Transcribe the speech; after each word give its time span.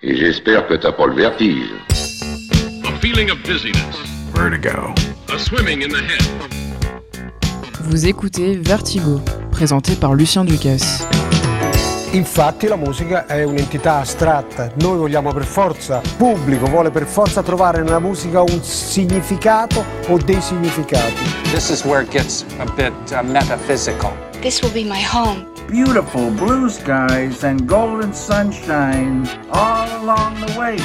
Et 0.00 0.14
j'espère 0.14 0.64
que 0.68 0.74
t'as 0.74 0.92
pas 0.92 1.06
le 1.06 1.14
vertige. 1.14 1.72
A 2.84 2.92
feeling 3.00 3.32
of 3.32 3.42
dizziness. 3.42 3.96
Vertigo. 4.32 4.94
A 5.26 5.36
swimming 5.36 5.82
in 5.82 5.88
the 5.88 5.96
head. 5.96 6.22
Vous 7.80 8.06
écoutez 8.06 8.56
Vertigo, 8.58 9.20
présenté 9.50 9.96
par 9.96 10.14
Lucien 10.14 10.44
Ducasse. 10.44 11.04
Infatti 12.12 12.68
la 12.68 12.76
musica 12.76 13.26
è 13.26 13.42
un'entità 13.42 13.96
astratta, 13.96 14.70
noi 14.76 14.98
vogliamo 14.98 15.32
per 15.32 15.44
forza, 15.44 16.00
il 16.04 16.14
pubblico 16.16 16.66
vuole 16.66 16.90
per 16.90 17.04
forza 17.04 17.42
trovare 17.42 17.82
nella 17.82 17.98
musica 17.98 18.40
un 18.40 18.62
significato 18.62 19.84
o 20.06 20.16
dei 20.16 20.40
significati. 20.40 21.24
This 21.50 21.70
is 21.70 21.84
where 21.84 22.04
it 22.04 22.10
gets 22.12 22.44
a 22.60 22.66
bit 22.76 22.92
uh, 23.10 23.24
metaphysical. 23.24 24.12
This 24.40 24.62
will 24.62 24.72
be 24.72 24.84
my 24.84 25.02
home. 25.02 25.57
Beautiful 25.68 26.30
blue 26.30 26.70
skies 26.70 27.44
and 27.44 27.66
golden 27.66 28.14
sunshine 28.14 29.26
all 29.52 29.86
along 30.02 30.34
the 30.46 30.58
way. 30.58 30.76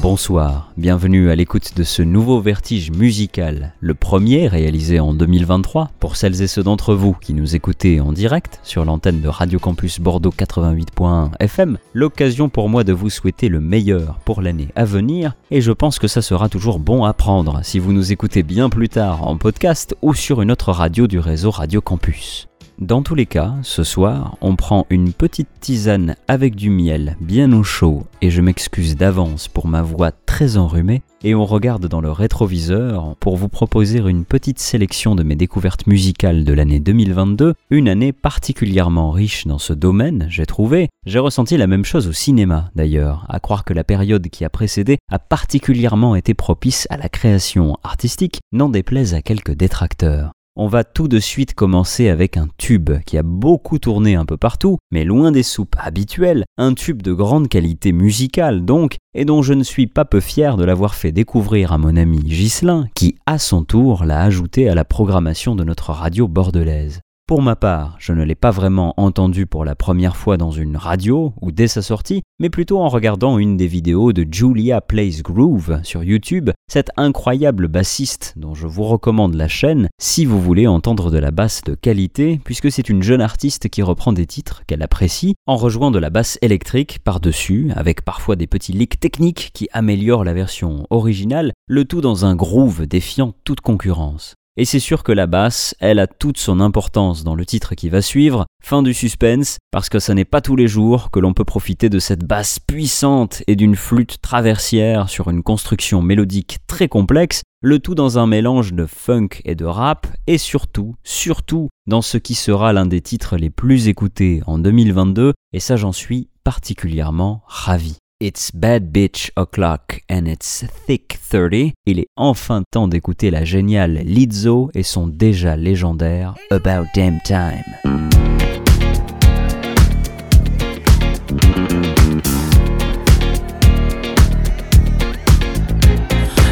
Bonsoir, 0.00 0.70
bienvenue 0.76 1.30
à 1.30 1.34
l'écoute 1.34 1.74
de 1.76 1.82
ce 1.82 2.02
nouveau 2.02 2.40
vertige 2.40 2.92
musical, 2.92 3.72
le 3.80 3.94
premier 3.94 4.46
réalisé 4.46 5.00
en 5.00 5.14
2023 5.14 5.90
pour 5.98 6.14
celles 6.14 6.42
et 6.42 6.46
ceux 6.46 6.62
d'entre 6.62 6.94
vous 6.94 7.14
qui 7.14 7.34
nous 7.34 7.56
écoutez 7.56 8.00
en 8.00 8.12
direct 8.12 8.60
sur 8.62 8.84
l'antenne 8.84 9.20
de 9.20 9.28
Radio 9.28 9.58
Campus 9.58 9.98
Bordeaux 9.98 10.32
88.1 10.36 11.30
FM, 11.40 11.78
l'occasion 11.92 12.48
pour 12.48 12.68
moi 12.68 12.84
de 12.84 12.92
vous 12.92 13.10
souhaiter 13.10 13.48
le 13.48 13.60
meilleur 13.60 14.20
pour 14.24 14.42
l'année 14.42 14.68
à 14.76 14.84
venir 14.84 15.34
et 15.50 15.60
je 15.60 15.72
pense 15.72 15.98
que 15.98 16.06
ça 16.06 16.22
sera 16.22 16.48
toujours 16.48 16.78
bon 16.78 17.04
à 17.04 17.14
prendre 17.14 17.60
si 17.64 17.80
vous 17.80 17.92
nous 17.92 18.12
écoutez 18.12 18.44
bien 18.44 18.68
plus 18.68 18.88
tard 18.88 19.26
en 19.26 19.36
podcast 19.38 19.96
ou 20.02 20.14
sur 20.14 20.40
une 20.40 20.52
autre 20.52 20.70
radio 20.70 21.08
du 21.08 21.18
réseau 21.18 21.50
Radio 21.50 21.80
Campus. 21.80 22.46
Dans 22.80 23.02
tous 23.02 23.14
les 23.14 23.26
cas, 23.26 23.54
ce 23.62 23.84
soir, 23.84 24.36
on 24.40 24.56
prend 24.56 24.84
une 24.90 25.12
petite 25.12 25.48
tisane 25.60 26.16
avec 26.26 26.56
du 26.56 26.70
miel 26.70 27.16
bien 27.20 27.52
au 27.52 27.62
chaud, 27.62 28.02
et 28.20 28.30
je 28.30 28.40
m'excuse 28.40 28.96
d'avance 28.96 29.46
pour 29.46 29.68
ma 29.68 29.80
voix 29.80 30.10
très 30.10 30.56
enrhumée, 30.56 31.02
et 31.22 31.36
on 31.36 31.44
regarde 31.44 31.86
dans 31.86 32.00
le 32.00 32.10
rétroviseur 32.10 33.14
pour 33.20 33.36
vous 33.36 33.48
proposer 33.48 34.00
une 34.00 34.24
petite 34.24 34.58
sélection 34.58 35.14
de 35.14 35.22
mes 35.22 35.36
découvertes 35.36 35.86
musicales 35.86 36.42
de 36.42 36.52
l'année 36.52 36.80
2022, 36.80 37.54
une 37.70 37.88
année 37.88 38.12
particulièrement 38.12 39.12
riche 39.12 39.46
dans 39.46 39.58
ce 39.58 39.72
domaine, 39.72 40.26
j'ai 40.28 40.44
trouvé. 40.44 40.88
J'ai 41.06 41.20
ressenti 41.20 41.56
la 41.56 41.68
même 41.68 41.84
chose 41.84 42.08
au 42.08 42.12
cinéma 42.12 42.70
d'ailleurs, 42.74 43.24
à 43.28 43.38
croire 43.38 43.64
que 43.64 43.72
la 43.72 43.84
période 43.84 44.28
qui 44.30 44.44
a 44.44 44.50
précédé 44.50 44.98
a 45.12 45.20
particulièrement 45.20 46.16
été 46.16 46.34
propice 46.34 46.88
à 46.90 46.96
la 46.96 47.08
création 47.08 47.78
artistique, 47.84 48.40
n'en 48.52 48.68
déplaise 48.68 49.14
à 49.14 49.22
quelques 49.22 49.54
détracteurs. 49.54 50.32
On 50.56 50.68
va 50.68 50.84
tout 50.84 51.08
de 51.08 51.18
suite 51.18 51.54
commencer 51.54 52.08
avec 52.08 52.36
un 52.36 52.46
tube 52.58 52.92
qui 53.06 53.18
a 53.18 53.24
beaucoup 53.24 53.80
tourné 53.80 54.14
un 54.14 54.24
peu 54.24 54.36
partout, 54.36 54.78
mais 54.92 55.02
loin 55.02 55.32
des 55.32 55.42
soupes 55.42 55.74
habituelles, 55.76 56.44
un 56.58 56.74
tube 56.74 57.02
de 57.02 57.12
grande 57.12 57.48
qualité 57.48 57.90
musicale 57.90 58.64
donc, 58.64 58.98
et 59.14 59.24
dont 59.24 59.42
je 59.42 59.52
ne 59.52 59.64
suis 59.64 59.88
pas 59.88 60.04
peu 60.04 60.20
fier 60.20 60.56
de 60.56 60.64
l'avoir 60.64 60.94
fait 60.94 61.10
découvrir 61.10 61.72
à 61.72 61.78
mon 61.78 61.96
ami 61.96 62.20
Ghislain, 62.20 62.86
qui 62.94 63.16
à 63.26 63.38
son 63.38 63.64
tour 63.64 64.04
l'a 64.04 64.20
ajouté 64.20 64.68
à 64.68 64.76
la 64.76 64.84
programmation 64.84 65.56
de 65.56 65.64
notre 65.64 65.90
radio 65.90 66.28
bordelaise. 66.28 67.00
Pour 67.26 67.40
ma 67.40 67.56
part, 67.56 67.96
je 67.98 68.12
ne 68.12 68.22
l'ai 68.22 68.34
pas 68.34 68.50
vraiment 68.50 68.92
entendu 68.98 69.46
pour 69.46 69.64
la 69.64 69.74
première 69.74 70.14
fois 70.14 70.36
dans 70.36 70.50
une 70.50 70.76
radio 70.76 71.32
ou 71.40 71.52
dès 71.52 71.68
sa 71.68 71.80
sortie, 71.80 72.20
mais 72.38 72.50
plutôt 72.50 72.80
en 72.80 72.90
regardant 72.90 73.38
une 73.38 73.56
des 73.56 73.66
vidéos 73.66 74.12
de 74.12 74.26
Julia 74.30 74.82
Plays 74.82 75.22
Groove 75.22 75.80
sur 75.84 76.04
YouTube, 76.04 76.50
cette 76.70 76.90
incroyable 76.98 77.66
bassiste 77.66 78.34
dont 78.36 78.52
je 78.52 78.66
vous 78.66 78.82
recommande 78.82 79.36
la 79.36 79.48
chaîne 79.48 79.88
si 79.98 80.26
vous 80.26 80.38
voulez 80.38 80.66
entendre 80.66 81.10
de 81.10 81.16
la 81.16 81.30
basse 81.30 81.62
de 81.64 81.74
qualité, 81.74 82.42
puisque 82.44 82.70
c'est 82.70 82.90
une 82.90 83.02
jeune 83.02 83.22
artiste 83.22 83.70
qui 83.70 83.80
reprend 83.80 84.12
des 84.12 84.26
titres 84.26 84.62
qu'elle 84.66 84.82
apprécie 84.82 85.34
en 85.46 85.56
rejoignant 85.56 85.92
de 85.92 85.98
la 85.98 86.10
basse 86.10 86.38
électrique 86.42 86.98
par-dessus, 87.02 87.70
avec 87.74 88.04
parfois 88.04 88.36
des 88.36 88.46
petits 88.46 88.72
leaks 88.72 89.00
techniques 89.00 89.50
qui 89.54 89.66
améliorent 89.72 90.24
la 90.24 90.34
version 90.34 90.86
originale, 90.90 91.54
le 91.68 91.86
tout 91.86 92.02
dans 92.02 92.26
un 92.26 92.36
groove 92.36 92.86
défiant 92.86 93.32
toute 93.44 93.62
concurrence. 93.62 94.34
Et 94.56 94.64
c'est 94.64 94.78
sûr 94.78 95.02
que 95.02 95.10
la 95.10 95.26
basse, 95.26 95.74
elle 95.80 95.98
a 95.98 96.06
toute 96.06 96.38
son 96.38 96.60
importance 96.60 97.24
dans 97.24 97.34
le 97.34 97.44
titre 97.44 97.74
qui 97.74 97.88
va 97.88 98.00
suivre, 98.00 98.46
fin 98.62 98.84
du 98.84 98.94
suspense, 98.94 99.58
parce 99.72 99.88
que 99.88 99.98
ça 99.98 100.14
n'est 100.14 100.24
pas 100.24 100.40
tous 100.40 100.54
les 100.54 100.68
jours 100.68 101.10
que 101.10 101.18
l'on 101.18 101.34
peut 101.34 101.44
profiter 101.44 101.88
de 101.88 101.98
cette 101.98 102.24
basse 102.24 102.60
puissante 102.60 103.42
et 103.48 103.56
d'une 103.56 103.74
flûte 103.74 104.20
traversière 104.22 105.08
sur 105.08 105.28
une 105.28 105.42
construction 105.42 106.02
mélodique 106.02 106.58
très 106.68 106.86
complexe, 106.86 107.42
le 107.62 107.80
tout 107.80 107.96
dans 107.96 108.16
un 108.16 108.28
mélange 108.28 108.74
de 108.74 108.86
funk 108.86 109.40
et 109.44 109.56
de 109.56 109.64
rap, 109.64 110.06
et 110.28 110.38
surtout, 110.38 110.94
surtout, 111.02 111.68
dans 111.88 112.02
ce 112.02 112.16
qui 112.16 112.36
sera 112.36 112.72
l'un 112.72 112.86
des 112.86 113.00
titres 113.00 113.36
les 113.36 113.50
plus 113.50 113.88
écoutés 113.88 114.40
en 114.46 114.58
2022, 114.58 115.32
et 115.52 115.60
ça 115.60 115.74
j'en 115.74 115.92
suis 115.92 116.28
particulièrement 116.44 117.42
ravi. 117.48 117.96
It's 118.26 118.50
Bad 118.52 118.90
Bitch 118.90 119.30
O'Clock 119.36 120.00
and 120.08 120.26
It's 120.26 120.64
Thick 120.86 121.18
30. 121.30 121.74
Il 121.84 121.98
est 121.98 122.08
enfin 122.16 122.62
temps 122.70 122.88
d'écouter 122.88 123.30
la 123.30 123.44
géniale 123.44 124.00
Lizzo 124.02 124.70
et 124.72 124.82
son 124.82 125.06
déjà 125.06 125.56
légendaire 125.56 126.34
About 126.50 126.86
Damn 126.94 127.20
Time. 127.20 127.62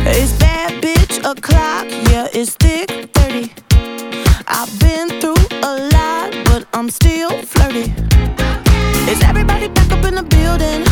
It's 0.04 0.32
bad 0.38 0.82
bitch 0.82 1.24
o'clock, 1.24 1.86
yeah, 2.10 2.28
it's 2.34 2.54
thick 2.58 3.10
30. 3.14 3.50
I've 4.46 4.78
been 4.78 5.08
through 5.20 5.36
a 5.62 5.88
lot, 5.90 6.34
but 6.44 6.66
I'm 6.74 6.90
still 6.90 7.30
flirty. 7.46 7.90
Is 9.10 9.22
everybody 9.22 9.68
back 9.68 9.90
up 9.90 10.04
in 10.04 10.16
the 10.16 10.22
building? 10.22 10.91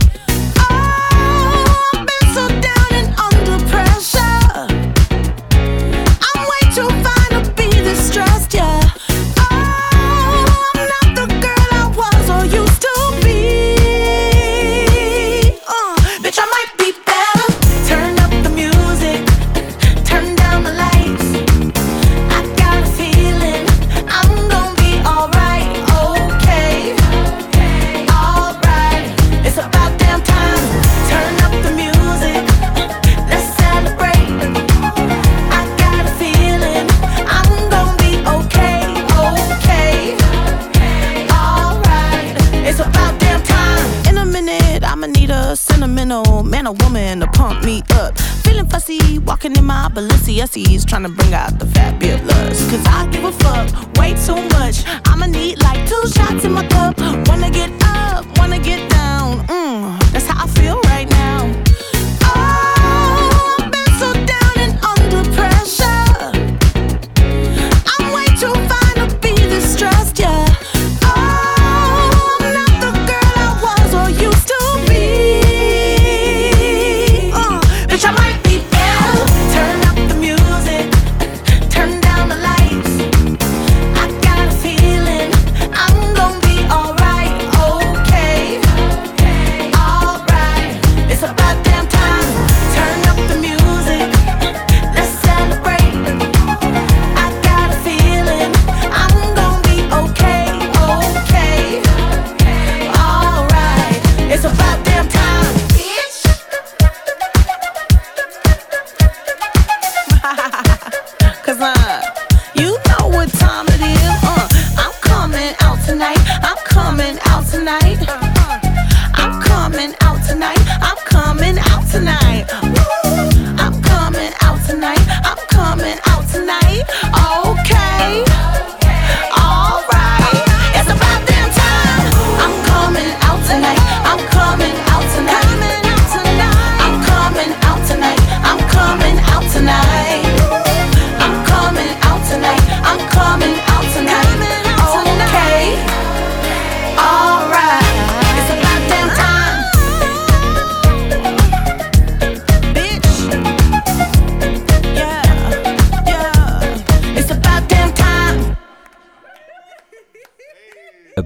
Man 46.61 46.67
or 46.67 46.85
woman 46.85 47.19
to 47.19 47.27
pump 47.27 47.63
me 47.63 47.81
up. 47.93 48.17
Feeling 48.43 48.67
fussy, 48.67 49.19
walking 49.19 49.55
in 49.55 49.65
my 49.65 49.89
Balenciennes, 49.93 50.85
trying 50.85 51.03
to 51.03 51.09
bring 51.09 51.33
out 51.33 51.57
the 51.59 51.65
fabulous. 51.67 52.69
Cause 52.69 52.85
I 52.85 53.07
give 53.11 53.23
a 53.23 53.31
fuck 53.31 53.97
way 53.97 54.13
too 54.25 54.41
much. 54.59 54.83
I'ma 55.05 55.27
need 55.27 55.61
like 55.63 55.87
two 55.87 56.01
shots 56.07 56.43
in 56.45 56.51
my 56.53 56.65
cup. 56.67 56.99
Wanna 57.27 57.49
get 57.49 57.71
up, 57.83 58.25
wanna 58.37 58.59
get 58.59 58.89
down. 58.89 59.10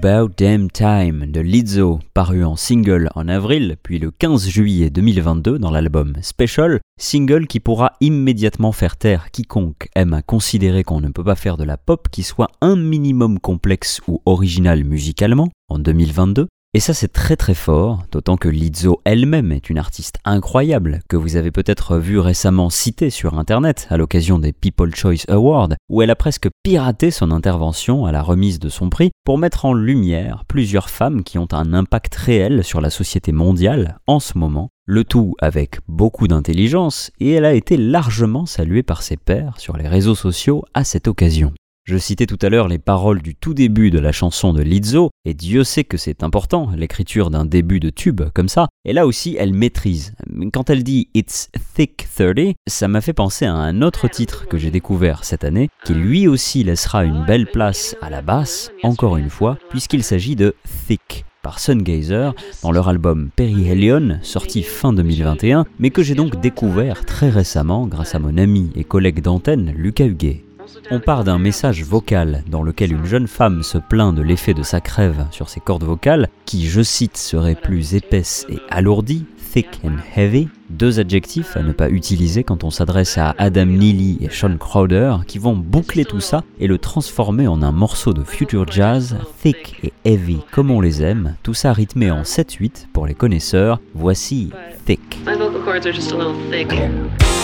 About 0.06 0.34
Damn 0.38 0.70
Time 0.70 1.26
de 1.26 1.40
Lizzo, 1.40 1.98
paru 2.14 2.44
en 2.44 2.54
single 2.54 3.10
en 3.16 3.26
avril, 3.26 3.76
puis 3.82 3.98
le 3.98 4.12
15 4.12 4.48
juillet 4.48 4.88
2022 4.88 5.58
dans 5.58 5.72
l'album 5.72 6.12
Special, 6.22 6.78
single 6.96 7.48
qui 7.48 7.58
pourra 7.58 7.94
immédiatement 8.00 8.70
faire 8.70 8.96
taire 8.98 9.32
quiconque 9.32 9.88
aime 9.96 10.14
à 10.14 10.22
considérer 10.22 10.84
qu'on 10.84 11.00
ne 11.00 11.08
peut 11.08 11.24
pas 11.24 11.34
faire 11.34 11.56
de 11.56 11.64
la 11.64 11.76
pop 11.76 12.06
qui 12.08 12.22
soit 12.22 12.52
un 12.60 12.76
minimum 12.76 13.40
complexe 13.40 14.00
ou 14.06 14.22
original 14.26 14.84
musicalement 14.84 15.48
en 15.68 15.80
2022, 15.80 16.46
et 16.76 16.78
ça 16.78 16.92
c'est 16.92 17.08
très 17.08 17.36
très 17.36 17.54
fort, 17.54 18.02
d'autant 18.12 18.36
que 18.36 18.50
Lizzo 18.50 19.00
elle-même 19.06 19.50
est 19.50 19.70
une 19.70 19.78
artiste 19.78 20.18
incroyable, 20.26 21.00
que 21.08 21.16
vous 21.16 21.36
avez 21.36 21.50
peut-être 21.50 21.96
vu 21.96 22.18
récemment 22.18 22.68
citée 22.68 23.08
sur 23.08 23.38
internet 23.38 23.86
à 23.88 23.96
l'occasion 23.96 24.38
des 24.38 24.52
People 24.52 24.94
Choice 24.94 25.24
Awards, 25.28 25.70
où 25.88 26.02
elle 26.02 26.10
a 26.10 26.16
presque 26.16 26.50
piraté 26.62 27.10
son 27.10 27.30
intervention 27.30 28.04
à 28.04 28.12
la 28.12 28.20
remise 28.20 28.58
de 28.58 28.68
son 28.68 28.90
prix 28.90 29.10
pour 29.24 29.38
mettre 29.38 29.64
en 29.64 29.72
lumière 29.72 30.44
plusieurs 30.48 30.90
femmes 30.90 31.24
qui 31.24 31.38
ont 31.38 31.48
un 31.52 31.72
impact 31.72 32.14
réel 32.14 32.62
sur 32.62 32.82
la 32.82 32.90
société 32.90 33.32
mondiale 33.32 33.98
en 34.06 34.20
ce 34.20 34.36
moment, 34.36 34.68
le 34.84 35.02
tout 35.02 35.34
avec 35.40 35.78
beaucoup 35.88 36.28
d'intelligence, 36.28 37.10
et 37.20 37.30
elle 37.30 37.46
a 37.46 37.54
été 37.54 37.78
largement 37.78 38.44
saluée 38.44 38.82
par 38.82 39.00
ses 39.00 39.16
pairs 39.16 39.54
sur 39.56 39.78
les 39.78 39.88
réseaux 39.88 40.14
sociaux 40.14 40.62
à 40.74 40.84
cette 40.84 41.08
occasion. 41.08 41.54
Je 41.88 41.98
citais 41.98 42.26
tout 42.26 42.38
à 42.42 42.48
l'heure 42.48 42.66
les 42.66 42.80
paroles 42.80 43.22
du 43.22 43.36
tout 43.36 43.54
début 43.54 43.92
de 43.92 44.00
la 44.00 44.10
chanson 44.10 44.52
de 44.52 44.60
Lizzo, 44.60 45.10
et 45.24 45.34
Dieu 45.34 45.62
sait 45.62 45.84
que 45.84 45.96
c'est 45.96 46.24
important, 46.24 46.70
l'écriture 46.76 47.30
d'un 47.30 47.44
début 47.44 47.78
de 47.78 47.90
tube 47.90 48.22
comme 48.34 48.48
ça, 48.48 48.66
et 48.84 48.92
là 48.92 49.06
aussi 49.06 49.36
elle 49.38 49.52
maîtrise. 49.52 50.12
Quand 50.52 50.68
elle 50.68 50.82
dit 50.82 51.08
It's 51.14 51.48
Thick 51.76 52.08
30, 52.16 52.56
ça 52.66 52.88
m'a 52.88 53.00
fait 53.00 53.12
penser 53.12 53.44
à 53.44 53.54
un 53.54 53.82
autre 53.82 54.08
titre 54.08 54.48
que 54.48 54.58
j'ai 54.58 54.72
découvert 54.72 55.22
cette 55.22 55.44
année, 55.44 55.68
qui 55.84 55.94
lui 55.94 56.26
aussi 56.26 56.64
laissera 56.64 57.04
une 57.04 57.24
belle 57.24 57.46
place 57.46 57.94
à 58.02 58.10
la 58.10 58.20
basse, 58.20 58.72
encore 58.82 59.16
une 59.16 59.30
fois, 59.30 59.56
puisqu'il 59.70 60.02
s'agit 60.02 60.34
de 60.34 60.56
Thick 60.88 61.24
par 61.42 61.60
Sungazer 61.60 62.34
dans 62.64 62.72
leur 62.72 62.88
album 62.88 63.30
Perihelion, 63.36 64.18
sorti 64.22 64.64
fin 64.64 64.92
2021, 64.92 65.64
mais 65.78 65.90
que 65.90 66.02
j'ai 66.02 66.16
donc 66.16 66.40
découvert 66.40 67.04
très 67.04 67.30
récemment 67.30 67.86
grâce 67.86 68.16
à 68.16 68.18
mon 68.18 68.36
ami 68.38 68.72
et 68.74 68.82
collègue 68.82 69.22
d'antenne 69.22 69.72
Lucas 69.76 70.06
Huguet. 70.06 70.45
On 70.90 71.00
part 71.00 71.24
d'un 71.24 71.38
message 71.38 71.82
vocal 71.82 72.44
dans 72.48 72.62
lequel 72.62 72.92
une 72.92 73.06
jeune 73.06 73.26
femme 73.26 73.64
se 73.64 73.76
plaint 73.76 74.14
de 74.14 74.22
l'effet 74.22 74.54
de 74.54 74.62
sa 74.62 74.80
crève 74.80 75.26
sur 75.32 75.48
ses 75.48 75.58
cordes 75.58 75.82
vocales, 75.82 76.28
qui, 76.44 76.68
je 76.68 76.80
cite, 76.80 77.16
seraient 77.16 77.56
plus 77.56 77.94
épaisses 77.96 78.46
et 78.48 78.58
alourdies, 78.70 79.26
thick 79.52 79.80
and 79.84 79.96
heavy, 80.14 80.48
deux 80.70 81.00
adjectifs 81.00 81.56
à 81.56 81.62
ne 81.62 81.72
pas 81.72 81.90
utiliser 81.90 82.44
quand 82.44 82.62
on 82.62 82.70
s'adresse 82.70 83.18
à 83.18 83.34
Adam 83.38 83.66
Neely 83.66 84.18
et 84.20 84.28
Sean 84.30 84.56
Crowder, 84.58 85.16
qui 85.26 85.40
vont 85.40 85.56
boucler 85.56 86.04
tout 86.04 86.20
ça 86.20 86.44
et 86.60 86.68
le 86.68 86.78
transformer 86.78 87.48
en 87.48 87.62
un 87.62 87.72
morceau 87.72 88.12
de 88.12 88.22
future 88.22 88.70
jazz, 88.70 89.16
thick 89.42 89.80
et 89.82 89.92
heavy 90.04 90.38
comme 90.52 90.70
on 90.70 90.80
les 90.80 91.02
aime, 91.02 91.34
tout 91.42 91.54
ça 91.54 91.72
rythmé 91.72 92.12
en 92.12 92.22
7-8 92.22 92.86
pour 92.92 93.06
les 93.08 93.14
connaisseurs, 93.14 93.80
voici 93.94 94.50
Thick. 94.84 95.18
They're 95.24 95.92
just 95.92 96.10
just 96.10 96.12
a 96.12 96.16
little, 96.16 97.35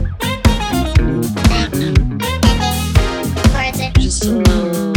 just 3.97 4.25
a 4.25 4.31
little, 4.31 4.91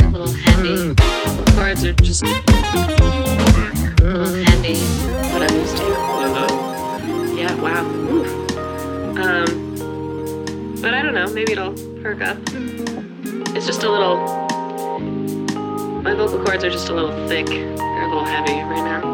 a 0.00 0.08
little 0.08 0.32
heavy. 0.32 0.94
Chords 1.54 1.84
are 1.84 1.92
just 1.94 2.53
it'll 12.14 12.28
up. 12.28 12.38
It's 13.56 13.66
just 13.66 13.82
a 13.82 13.90
little. 13.90 14.16
My 16.02 16.14
vocal 16.14 16.44
cords 16.44 16.64
are 16.64 16.70
just 16.70 16.88
a 16.88 16.94
little 16.94 17.28
thick. 17.28 17.46
They're 17.46 18.02
a 18.02 18.08
little 18.08 18.24
heavy 18.24 18.52
right 18.52 19.02
now. 19.02 19.13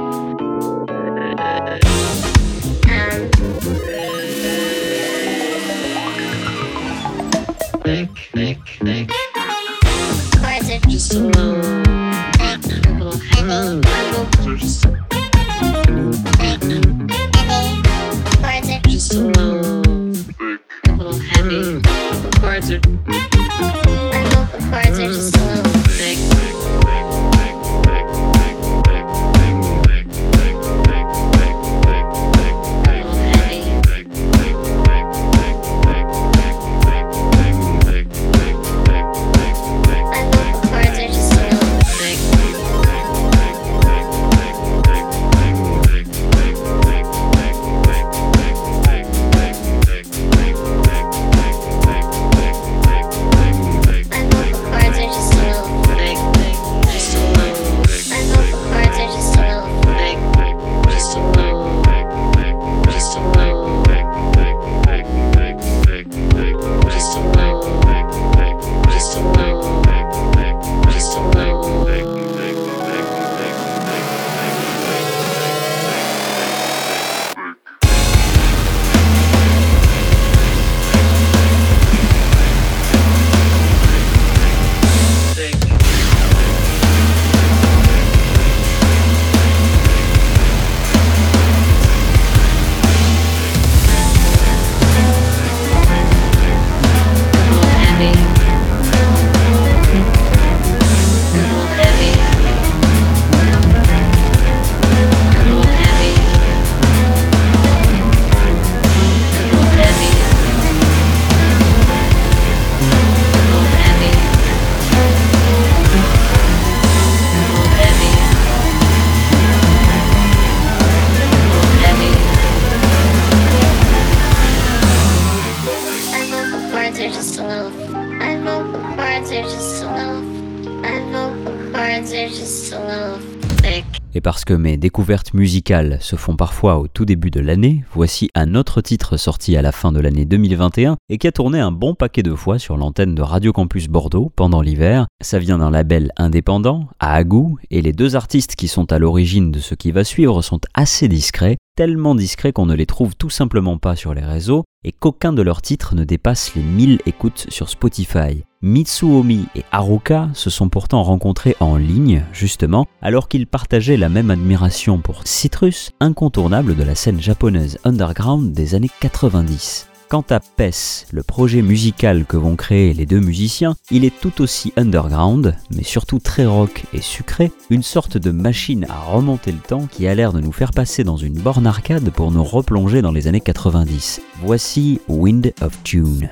Et 134.20 134.22
parce 134.22 134.44
que 134.44 134.52
mes 134.52 134.76
découvertes 134.76 135.32
musicales 135.32 135.96
se 136.02 136.14
font 136.14 136.36
parfois 136.36 136.78
au 136.78 136.88
tout 136.88 137.06
début 137.06 137.30
de 137.30 137.40
l'année, 137.40 137.86
voici 137.90 138.28
un 138.34 138.54
autre 138.54 138.82
titre 138.82 139.16
sorti 139.16 139.56
à 139.56 139.62
la 139.62 139.72
fin 139.72 139.92
de 139.92 139.98
l'année 139.98 140.26
2021 140.26 140.98
et 141.08 141.16
qui 141.16 141.26
a 141.26 141.32
tourné 141.32 141.58
un 141.58 141.72
bon 141.72 141.94
paquet 141.94 142.22
de 142.22 142.34
fois 142.34 142.58
sur 142.58 142.76
l'antenne 142.76 143.14
de 143.14 143.22
Radio 143.22 143.54
Campus 143.54 143.88
Bordeaux 143.88 144.30
pendant 144.36 144.60
l'hiver. 144.60 145.06
Ça 145.22 145.38
vient 145.38 145.56
d'un 145.56 145.70
label 145.70 146.12
indépendant, 146.18 146.88
à 146.98 147.14
Agou, 147.14 147.56
et 147.70 147.80
les 147.80 147.94
deux 147.94 148.14
artistes 148.14 148.56
qui 148.56 148.68
sont 148.68 148.92
à 148.92 148.98
l'origine 148.98 149.50
de 149.50 149.58
ce 149.58 149.74
qui 149.74 149.90
va 149.90 150.04
suivre 150.04 150.42
sont 150.42 150.60
assez 150.74 151.08
discrets, 151.08 151.56
tellement 151.74 152.14
discrets 152.14 152.52
qu'on 152.52 152.66
ne 152.66 152.74
les 152.74 152.84
trouve 152.84 153.16
tout 153.16 153.30
simplement 153.30 153.78
pas 153.78 153.96
sur 153.96 154.12
les 154.12 154.20
réseaux 154.20 154.64
et 154.84 154.92
qu'aucun 154.92 155.32
de 155.32 155.40
leurs 155.40 155.62
titres 155.62 155.94
ne 155.94 156.04
dépasse 156.04 156.54
les 156.54 156.62
1000 156.62 156.98
écoutes 157.06 157.46
sur 157.48 157.70
Spotify. 157.70 158.44
Mitsuomi 158.62 159.46
et 159.54 159.64
Haruka 159.72 160.28
se 160.34 160.50
sont 160.50 160.68
pourtant 160.68 161.02
rencontrés 161.02 161.56
en 161.60 161.76
ligne, 161.76 162.24
justement, 162.34 162.86
alors 163.00 163.26
qu'ils 163.26 163.46
partageaient 163.46 163.96
la 163.96 164.10
même 164.10 164.30
admiration 164.30 164.98
pour 164.98 165.26
Citrus, 165.26 165.92
incontournable 165.98 166.76
de 166.76 166.82
la 166.82 166.94
scène 166.94 167.22
japonaise 167.22 167.78
underground 167.84 168.52
des 168.52 168.74
années 168.74 168.90
90. 169.00 169.86
Quant 170.10 170.24
à 170.28 170.40
PES, 170.40 171.06
le 171.10 171.22
projet 171.22 171.62
musical 171.62 172.26
que 172.26 172.36
vont 172.36 172.54
créer 172.54 172.92
les 172.92 173.06
deux 173.06 173.20
musiciens, 173.20 173.76
il 173.90 174.04
est 174.04 174.20
tout 174.20 174.42
aussi 174.42 174.74
underground, 174.76 175.56
mais 175.70 175.84
surtout 175.84 176.18
très 176.18 176.44
rock 176.44 176.84
et 176.92 177.00
sucré, 177.00 177.52
une 177.70 177.82
sorte 177.82 178.18
de 178.18 178.30
machine 178.30 178.84
à 178.90 179.00
remonter 179.00 179.52
le 179.52 179.58
temps 179.58 179.86
qui 179.86 180.06
a 180.06 180.14
l'air 180.14 180.34
de 180.34 180.40
nous 180.40 180.52
faire 180.52 180.72
passer 180.72 181.02
dans 181.02 181.16
une 181.16 181.40
borne 181.40 181.66
arcade 181.66 182.10
pour 182.10 182.30
nous 182.30 182.44
replonger 182.44 183.00
dans 183.00 183.12
les 183.12 183.26
années 183.26 183.40
90. 183.40 184.20
Voici 184.42 185.00
Wind 185.08 185.54
of 185.62 185.82
Tune. 185.82 186.28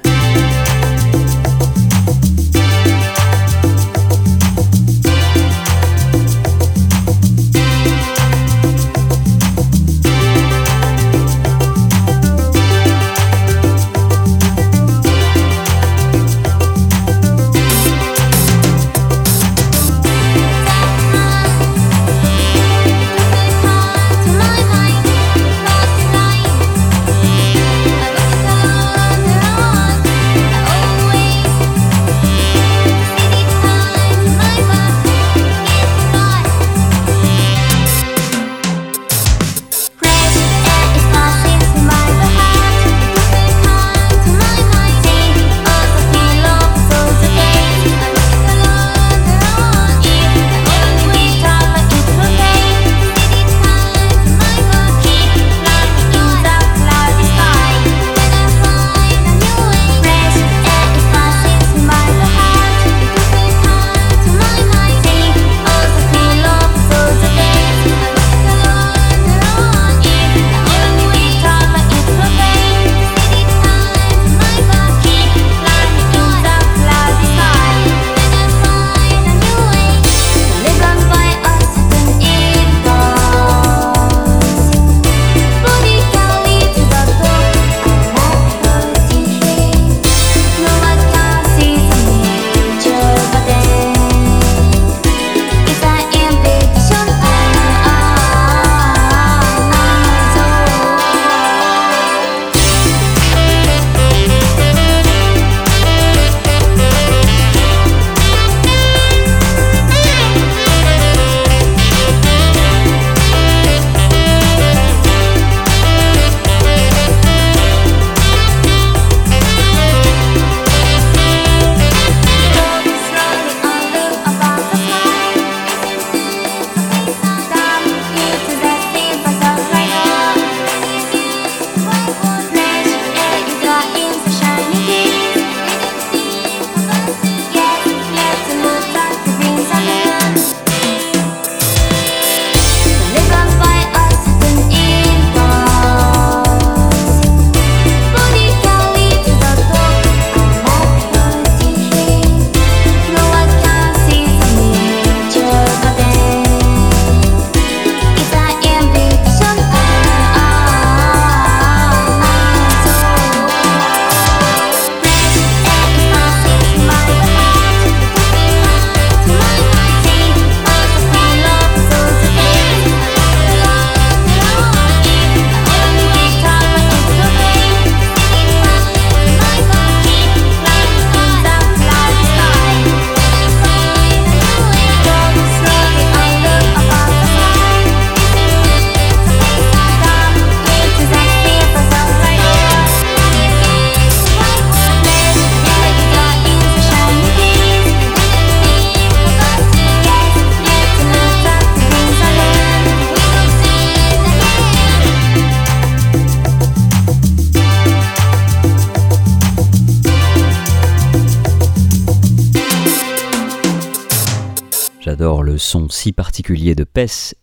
Particulier 216.12 216.74
de 216.74 216.84
PES 216.84 217.34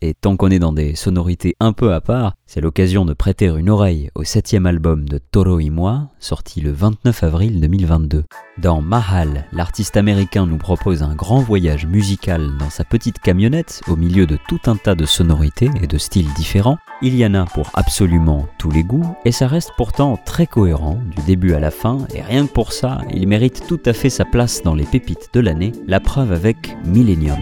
qu'on 0.45 0.51
est 0.51 0.59
dans 0.59 0.73
des 0.73 0.93
sonorités 0.93 1.55
un 1.59 1.73
peu 1.73 1.91
à 1.91 2.01
part, 2.01 2.35
c'est 2.45 2.61
l'occasion 2.61 3.03
de 3.03 3.13
prêter 3.13 3.47
une 3.47 3.67
oreille 3.67 4.11
au 4.13 4.23
septième 4.23 4.67
album 4.67 5.09
de 5.09 5.17
Toro 5.17 5.59
y 5.59 5.71
moi, 5.71 6.09
sorti 6.19 6.61
le 6.61 6.71
29 6.71 7.23
avril 7.23 7.59
2022. 7.59 8.25
Dans 8.59 8.79
Mahal, 8.79 9.45
l'artiste 9.51 9.97
américain 9.97 10.45
nous 10.45 10.59
propose 10.59 11.01
un 11.01 11.15
grand 11.15 11.39
voyage 11.39 11.87
musical 11.87 12.51
dans 12.59 12.69
sa 12.69 12.83
petite 12.83 13.17
camionnette 13.17 13.81
au 13.87 13.95
milieu 13.95 14.27
de 14.27 14.37
tout 14.47 14.59
un 14.67 14.75
tas 14.75 14.93
de 14.93 15.05
sonorités 15.05 15.71
et 15.81 15.87
de 15.87 15.97
styles 15.97 16.31
différents. 16.35 16.77
Il 17.01 17.15
y 17.15 17.25
en 17.25 17.33
a 17.33 17.45
pour 17.45 17.71
absolument 17.73 18.47
tous 18.59 18.69
les 18.69 18.83
goûts 18.83 19.15
et 19.25 19.31
ça 19.31 19.47
reste 19.47 19.71
pourtant 19.77 20.15
très 20.25 20.45
cohérent 20.45 20.99
du 21.15 21.23
début 21.23 21.53
à 21.53 21.59
la 21.59 21.71
fin 21.71 21.97
et 22.13 22.21
rien 22.21 22.45
que 22.45 22.53
pour 22.53 22.71
ça, 22.71 22.99
il 23.11 23.27
mérite 23.27 23.63
tout 23.67 23.81
à 23.87 23.93
fait 23.93 24.11
sa 24.11 24.25
place 24.25 24.61
dans 24.61 24.75
les 24.75 24.85
pépites 24.85 25.29
de 25.33 25.39
l'année, 25.39 25.71
la 25.87 25.99
preuve 25.99 26.31
avec 26.31 26.77
Millennium. 26.85 27.41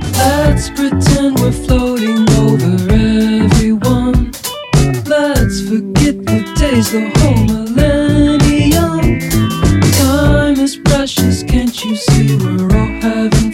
Let's 5.53 5.69
forget 5.69 6.17
the 6.25 6.39
days, 6.57 6.91
the 6.91 7.11
whole 7.19 7.45
millennium. 7.45 9.19
Time 9.99 10.59
is 10.59 10.77
precious, 10.77 11.43
can't 11.43 11.85
you 11.85 11.95
see 11.95 12.35
we're 12.37 12.75
all 12.75 13.01
having 13.03 13.52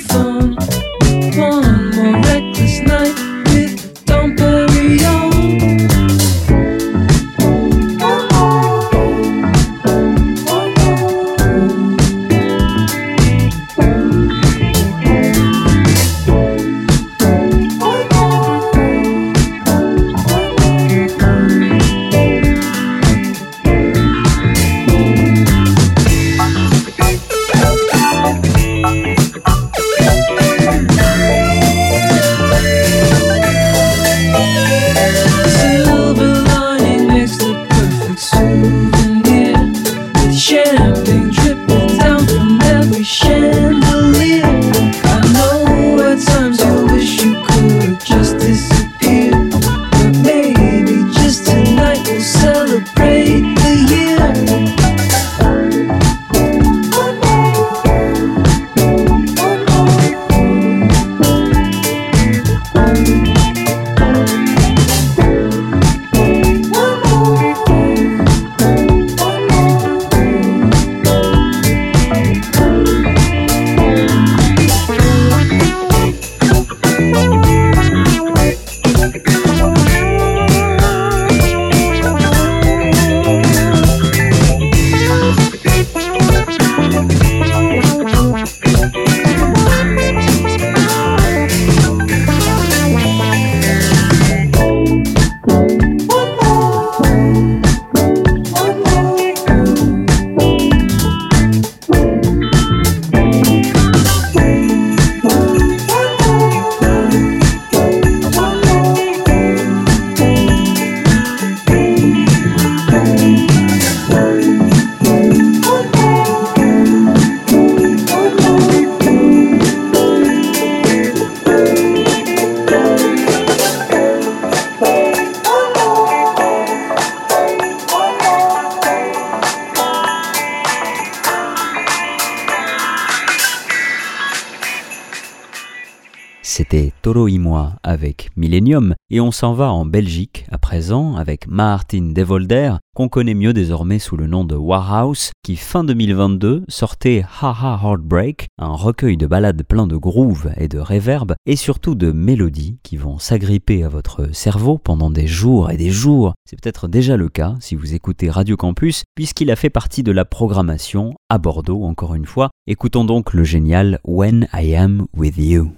Toro 137.19 137.27
y 137.27 137.37
moi 137.37 137.73
avec 137.83 138.29
Millennium 138.37 138.95
et 139.09 139.19
on 139.19 139.31
s'en 139.31 139.51
va 139.51 139.73
en 139.73 139.85
Belgique 139.85 140.45
à 140.53 140.57
présent 140.57 141.17
avec 141.17 141.49
Martin 141.49 142.13
Devolder 142.15 142.75
qu'on 142.95 143.09
connaît 143.09 143.33
mieux 143.33 143.51
désormais 143.51 143.99
sous 143.99 144.15
le 144.15 144.25
nom 144.25 144.45
de 144.45 144.55
Warhouse 144.55 145.31
qui 145.43 145.57
fin 145.57 145.83
2022 145.83 146.63
sortait 146.69 147.25
Haha 147.41 147.77
Heartbreak, 147.83 148.47
un 148.57 148.73
recueil 148.73 149.17
de 149.17 149.27
ballades 149.27 149.63
plein 149.63 149.85
de 149.85 149.97
groove 149.97 150.49
et 150.55 150.69
de 150.69 150.79
reverb 150.79 151.33
et 151.45 151.57
surtout 151.57 151.93
de 151.93 152.13
mélodies 152.13 152.77
qui 152.83 152.95
vont 152.95 153.19
s'agripper 153.19 153.83
à 153.83 153.89
votre 153.89 154.33
cerveau 154.33 154.77
pendant 154.77 155.09
des 155.09 155.27
jours 155.27 155.71
et 155.71 155.77
des 155.77 155.91
jours. 155.91 156.35
C'est 156.45 156.61
peut-être 156.61 156.87
déjà 156.87 157.17
le 157.17 157.27
cas 157.27 157.55
si 157.59 157.75
vous 157.75 157.95
écoutez 157.95 158.29
Radio 158.29 158.55
Campus 158.55 159.03
puisqu'il 159.13 159.51
a 159.51 159.57
fait 159.57 159.69
partie 159.69 160.03
de 160.03 160.13
la 160.13 160.23
programmation 160.23 161.15
à 161.27 161.37
Bordeaux 161.37 161.83
encore 161.83 162.15
une 162.15 162.25
fois. 162.25 162.49
Écoutons 162.65 163.03
donc 163.03 163.33
le 163.33 163.43
génial 163.43 163.99
When 164.05 164.47
I 164.53 164.73
Am 164.75 165.05
With 165.13 165.37
You. 165.37 165.73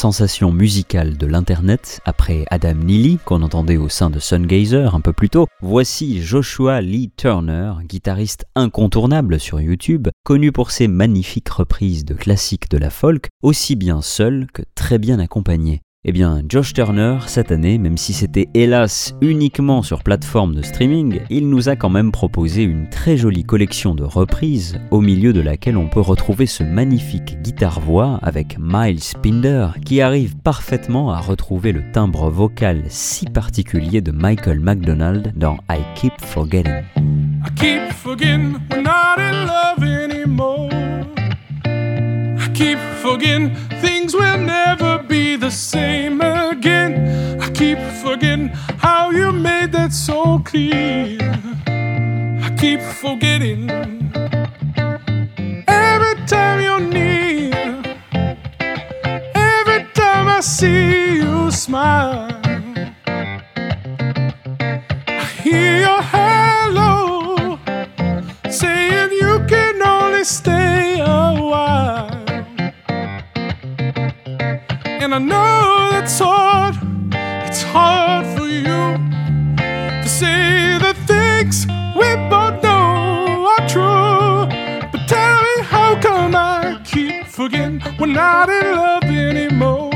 Sensation 0.00 0.50
musicale 0.50 1.18
de 1.18 1.26
l'internet 1.26 2.00
après 2.06 2.46
Adam 2.50 2.72
Neely 2.72 3.18
qu'on 3.22 3.42
entendait 3.42 3.76
au 3.76 3.90
sein 3.90 4.08
de 4.08 4.18
Sungazer 4.18 4.94
un 4.94 5.02
peu 5.02 5.12
plus 5.12 5.28
tôt. 5.28 5.46
Voici 5.60 6.22
Joshua 6.22 6.80
Lee 6.80 7.12
Turner, 7.14 7.74
guitariste 7.84 8.46
incontournable 8.54 9.38
sur 9.38 9.60
YouTube, 9.60 10.08
connu 10.24 10.52
pour 10.52 10.70
ses 10.70 10.88
magnifiques 10.88 11.50
reprises 11.50 12.06
de 12.06 12.14
classiques 12.14 12.70
de 12.70 12.78
la 12.78 12.88
folk, 12.88 13.28
aussi 13.42 13.76
bien 13.76 14.00
seul 14.00 14.46
que 14.54 14.62
très 14.74 14.96
bien 14.98 15.18
accompagné. 15.18 15.82
Eh 16.02 16.12
bien, 16.12 16.40
Josh 16.48 16.72
Turner, 16.72 17.18
cette 17.26 17.52
année, 17.52 17.76
même 17.76 17.98
si 17.98 18.14
c'était 18.14 18.48
hélas 18.54 19.14
uniquement 19.20 19.82
sur 19.82 20.02
plateforme 20.02 20.54
de 20.54 20.62
streaming, 20.62 21.20
il 21.28 21.50
nous 21.50 21.68
a 21.68 21.76
quand 21.76 21.90
même 21.90 22.10
proposé 22.10 22.62
une 22.62 22.88
très 22.88 23.18
jolie 23.18 23.44
collection 23.44 23.94
de 23.94 24.04
reprises, 24.04 24.80
au 24.90 25.02
milieu 25.02 25.34
de 25.34 25.42
laquelle 25.42 25.76
on 25.76 25.88
peut 25.88 26.00
retrouver 26.00 26.46
ce 26.46 26.64
magnifique 26.64 27.42
guitare-voix 27.42 28.18
avec 28.22 28.56
Miles 28.58 29.02
Pinder, 29.22 29.72
qui 29.84 30.00
arrive 30.00 30.38
parfaitement 30.38 31.12
à 31.12 31.20
retrouver 31.20 31.70
le 31.70 31.82
timbre 31.92 32.30
vocal 32.30 32.82
si 32.88 33.26
particulier 33.26 34.00
de 34.00 34.10
Michael 34.10 34.58
McDonald 34.58 35.34
dans 35.36 35.58
I 35.68 35.80
Keep 35.96 36.14
Forgetting. 36.18 36.82
I 36.96 37.50
keep 37.56 37.92
forgetting 37.92 38.56
things 44.10 44.14
will 44.14 44.38
never 44.38 45.02
be 45.02 45.36
the 45.36 45.50
same 45.50 46.20
again. 46.20 47.40
I 47.40 47.50
keep 47.50 47.78
forgetting 48.02 48.48
how 48.78 49.10
you 49.10 49.32
made 49.32 49.72
that 49.72 49.92
so 49.92 50.38
clear. 50.40 51.18
I 51.66 52.50
keep 52.58 52.80
forgetting 52.80 53.70
every 55.68 56.14
time 56.26 56.60
you're 56.62 56.80
near. 56.80 57.82
Every 59.34 59.84
time 59.94 60.28
I 60.28 60.40
see 60.40 61.16
you 61.16 61.50
smile. 61.50 62.30
I 65.06 65.24
hear 65.42 65.80
your 65.86 66.02
hello 66.02 67.58
saying 68.50 69.12
you 69.12 69.44
can 69.48 69.82
only 69.82 70.24
stay 70.24 70.59
And 75.12 75.32
I 75.32 75.34
know 75.34 75.90
that's 75.90 76.20
hard, 76.20 76.76
it's 77.12 77.62
hard 77.62 78.24
for 78.38 78.46
you 78.46 78.80
to 80.02 80.08
say 80.08 80.78
the 80.78 80.94
things 81.04 81.66
we 81.96 82.14
both 82.30 82.62
know 82.62 83.44
are 83.58 83.68
true. 83.68 84.46
But 84.92 85.08
tell 85.08 85.42
me, 85.42 85.64
how 85.64 86.00
come 86.00 86.36
I 86.36 86.80
keep 86.84 87.26
forgetting 87.26 87.82
we're 87.98 88.06
not 88.06 88.50
in 88.50 88.76
love 88.76 89.02
anymore? 89.02 89.90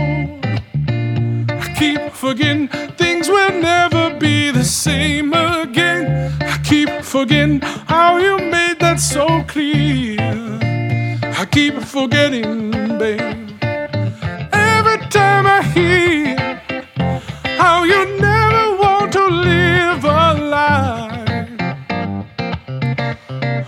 I 1.63 1.75
keep 1.79 2.11
forgetting 2.11 2.67
things 2.97 3.29
will 3.29 3.61
never 3.63 4.19
be 4.19 4.51
the 4.51 4.65
same 4.65 5.33
again. 5.33 6.33
I 6.41 6.59
keep 6.65 6.91
forgetting 7.05 7.61
how 7.61 8.17
you 8.19 8.39
made 8.39 8.81
that 8.81 8.99
so 8.99 9.45
clear. 9.45 10.19
I 11.23 11.47
keep 11.49 11.75
forgetting, 11.75 12.99
babe. 12.99 13.44
Time 15.15 15.47
I 15.47 15.63
hear 15.63 16.37
how 17.57 17.85
you 17.85 18.05
never 18.19 18.77
want 18.83 19.13
to 19.13 19.25
live 19.29 20.05
a 20.05 20.35
lie, 20.55 21.47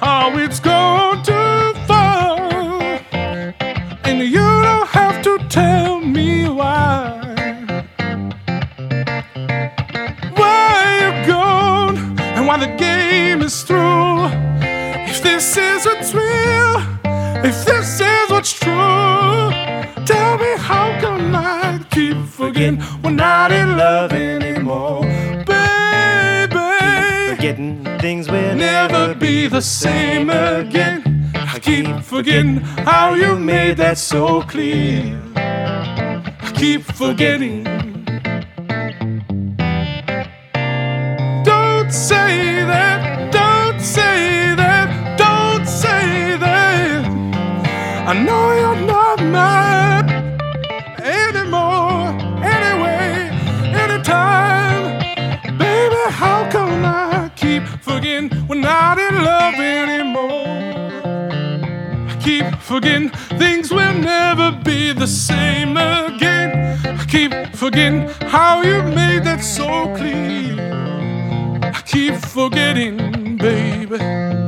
how 0.00 0.36
it's 0.36 0.58
gone 0.58 1.22
too 1.22 1.74
far, 1.86 2.98
and 4.02 4.18
you 4.22 4.40
don't 4.66 4.88
have 4.88 5.22
to 5.22 5.38
tell 5.48 6.00
me 6.00 6.48
why. 6.48 7.20
Why 10.34 10.98
you 11.00 11.26
gone 11.28 11.96
and 12.34 12.46
why 12.48 12.56
the 12.58 12.74
game 12.76 13.42
is 13.42 13.62
through? 13.62 14.30
If 15.10 15.22
this 15.22 15.56
is 15.56 15.86
what's 15.86 16.12
real, 16.12 16.82
if 17.44 17.64
this 17.64 18.00
is 18.00 18.30
what's 18.30 18.52
true, 18.52 19.52
forgetting 22.56 22.82
we're 23.02 23.10
not 23.10 23.52
in 23.52 23.76
love 23.76 24.12
anymore, 24.12 25.02
baby. 25.44 27.36
Forgetting 27.36 27.84
things 28.00 28.30
will 28.30 28.54
Never 28.56 29.14
be 29.14 29.46
the 29.46 29.60
same 29.60 30.30
again. 30.30 31.30
I 31.34 31.58
keep 31.58 31.86
forgetting 32.02 32.56
how 32.90 33.14
you 33.14 33.38
made 33.38 33.76
that 33.76 33.98
so 33.98 34.40
clear. 34.42 35.20
I 35.36 36.52
keep 36.54 36.82
forgetting. 36.82 37.64
Don't 41.44 41.92
say 41.92 42.64
that, 42.72 43.32
don't 43.32 43.80
say 43.80 44.54
that, 44.56 45.18
don't 45.18 45.66
say 45.66 46.38
that. 46.38 47.04
I 48.08 48.14
know 48.24 48.55
not 58.66 58.98
in 58.98 59.14
love 59.22 59.54
anymore? 59.60 60.48
I 62.10 62.14
keep 62.20 62.46
forgetting 62.60 63.10
things 63.38 63.70
will 63.70 63.94
never 63.94 64.50
be 64.64 64.92
the 64.92 65.06
same 65.06 65.76
again. 65.76 66.50
I 66.84 67.04
keep 67.14 67.32
forgetting 67.54 68.08
how 68.34 68.62
you 68.62 68.82
made 68.82 69.22
that 69.28 69.44
so 69.44 69.68
clear. 69.96 70.58
I 71.78 71.80
keep 71.86 72.16
forgetting, 72.16 73.36
baby. 73.36 74.45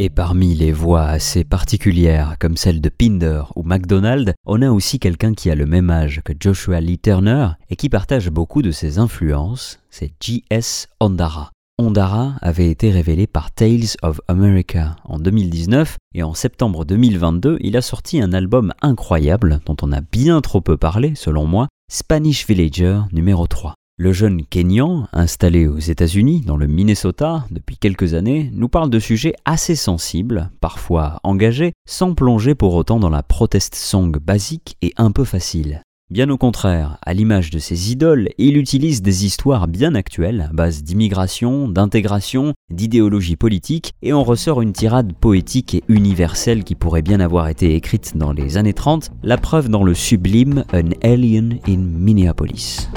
Et 0.00 0.10
parmi 0.10 0.54
les 0.54 0.70
voix 0.70 1.02
assez 1.02 1.42
particulières 1.42 2.36
comme 2.38 2.56
celle 2.56 2.80
de 2.80 2.88
Pinder 2.88 3.42
ou 3.56 3.64
McDonald, 3.64 4.32
on 4.46 4.62
a 4.62 4.70
aussi 4.70 5.00
quelqu'un 5.00 5.34
qui 5.34 5.50
a 5.50 5.56
le 5.56 5.66
même 5.66 5.90
âge 5.90 6.20
que 6.24 6.32
Joshua 6.38 6.80
Lee 6.80 7.00
Turner 7.00 7.48
et 7.68 7.74
qui 7.74 7.88
partage 7.88 8.30
beaucoup 8.30 8.62
de 8.62 8.70
ses 8.70 9.00
influences, 9.00 9.80
c'est 9.90 10.12
J.S. 10.20 10.86
Ondara. 11.00 11.50
Ondara 11.78 12.34
avait 12.42 12.70
été 12.70 12.92
révélé 12.92 13.26
par 13.26 13.50
Tales 13.50 13.96
of 14.02 14.20
America 14.28 14.94
en 15.04 15.18
2019 15.18 15.96
et 16.14 16.22
en 16.22 16.32
septembre 16.32 16.84
2022, 16.84 17.58
il 17.60 17.76
a 17.76 17.82
sorti 17.82 18.20
un 18.20 18.32
album 18.32 18.72
incroyable 18.82 19.58
dont 19.66 19.76
on 19.82 19.90
a 19.90 20.00
bien 20.00 20.40
trop 20.42 20.60
peu 20.60 20.76
parlé 20.76 21.16
selon 21.16 21.44
moi, 21.44 21.66
Spanish 21.90 22.46
Villager 22.46 23.00
numéro 23.12 23.48
3. 23.48 23.74
Le 24.00 24.12
jeune 24.12 24.46
Kenyan, 24.46 25.08
installé 25.12 25.66
aux 25.66 25.80
États-Unis, 25.80 26.42
dans 26.46 26.56
le 26.56 26.68
Minnesota, 26.68 27.44
depuis 27.50 27.76
quelques 27.78 28.14
années, 28.14 28.48
nous 28.52 28.68
parle 28.68 28.90
de 28.90 29.00
sujets 29.00 29.34
assez 29.44 29.74
sensibles, 29.74 30.52
parfois 30.60 31.18
engagés, 31.24 31.72
sans 31.84 32.14
plonger 32.14 32.54
pour 32.54 32.76
autant 32.76 33.00
dans 33.00 33.10
la 33.10 33.24
protest 33.24 33.74
song 33.74 34.12
basique 34.12 34.76
et 34.82 34.94
un 34.98 35.10
peu 35.10 35.24
facile. 35.24 35.82
Bien 36.10 36.30
au 36.30 36.38
contraire, 36.38 36.96
à 37.04 37.12
l'image 37.12 37.50
de 37.50 37.58
ses 37.58 37.92
idoles, 37.92 38.30
il 38.38 38.56
utilise 38.56 39.02
des 39.02 39.26
histoires 39.26 39.68
bien 39.68 39.94
actuelles, 39.94 40.48
base 40.54 40.82
d'immigration, 40.82 41.68
d'intégration, 41.68 42.54
d'idéologie 42.70 43.36
politique, 43.36 43.92
et 44.00 44.14
on 44.14 44.24
ressort 44.24 44.62
une 44.62 44.72
tirade 44.72 45.12
poétique 45.12 45.74
et 45.74 45.84
universelle 45.88 46.64
qui 46.64 46.76
pourrait 46.76 47.02
bien 47.02 47.20
avoir 47.20 47.48
été 47.48 47.74
écrite 47.74 48.16
dans 48.16 48.32
les 48.32 48.56
années 48.56 48.72
30, 48.72 49.10
la 49.22 49.36
preuve 49.36 49.68
dans 49.68 49.84
le 49.84 49.92
sublime 49.92 50.64
An 50.72 50.88
Alien 51.02 51.58
in 51.68 51.76
Minneapolis. 51.76 52.88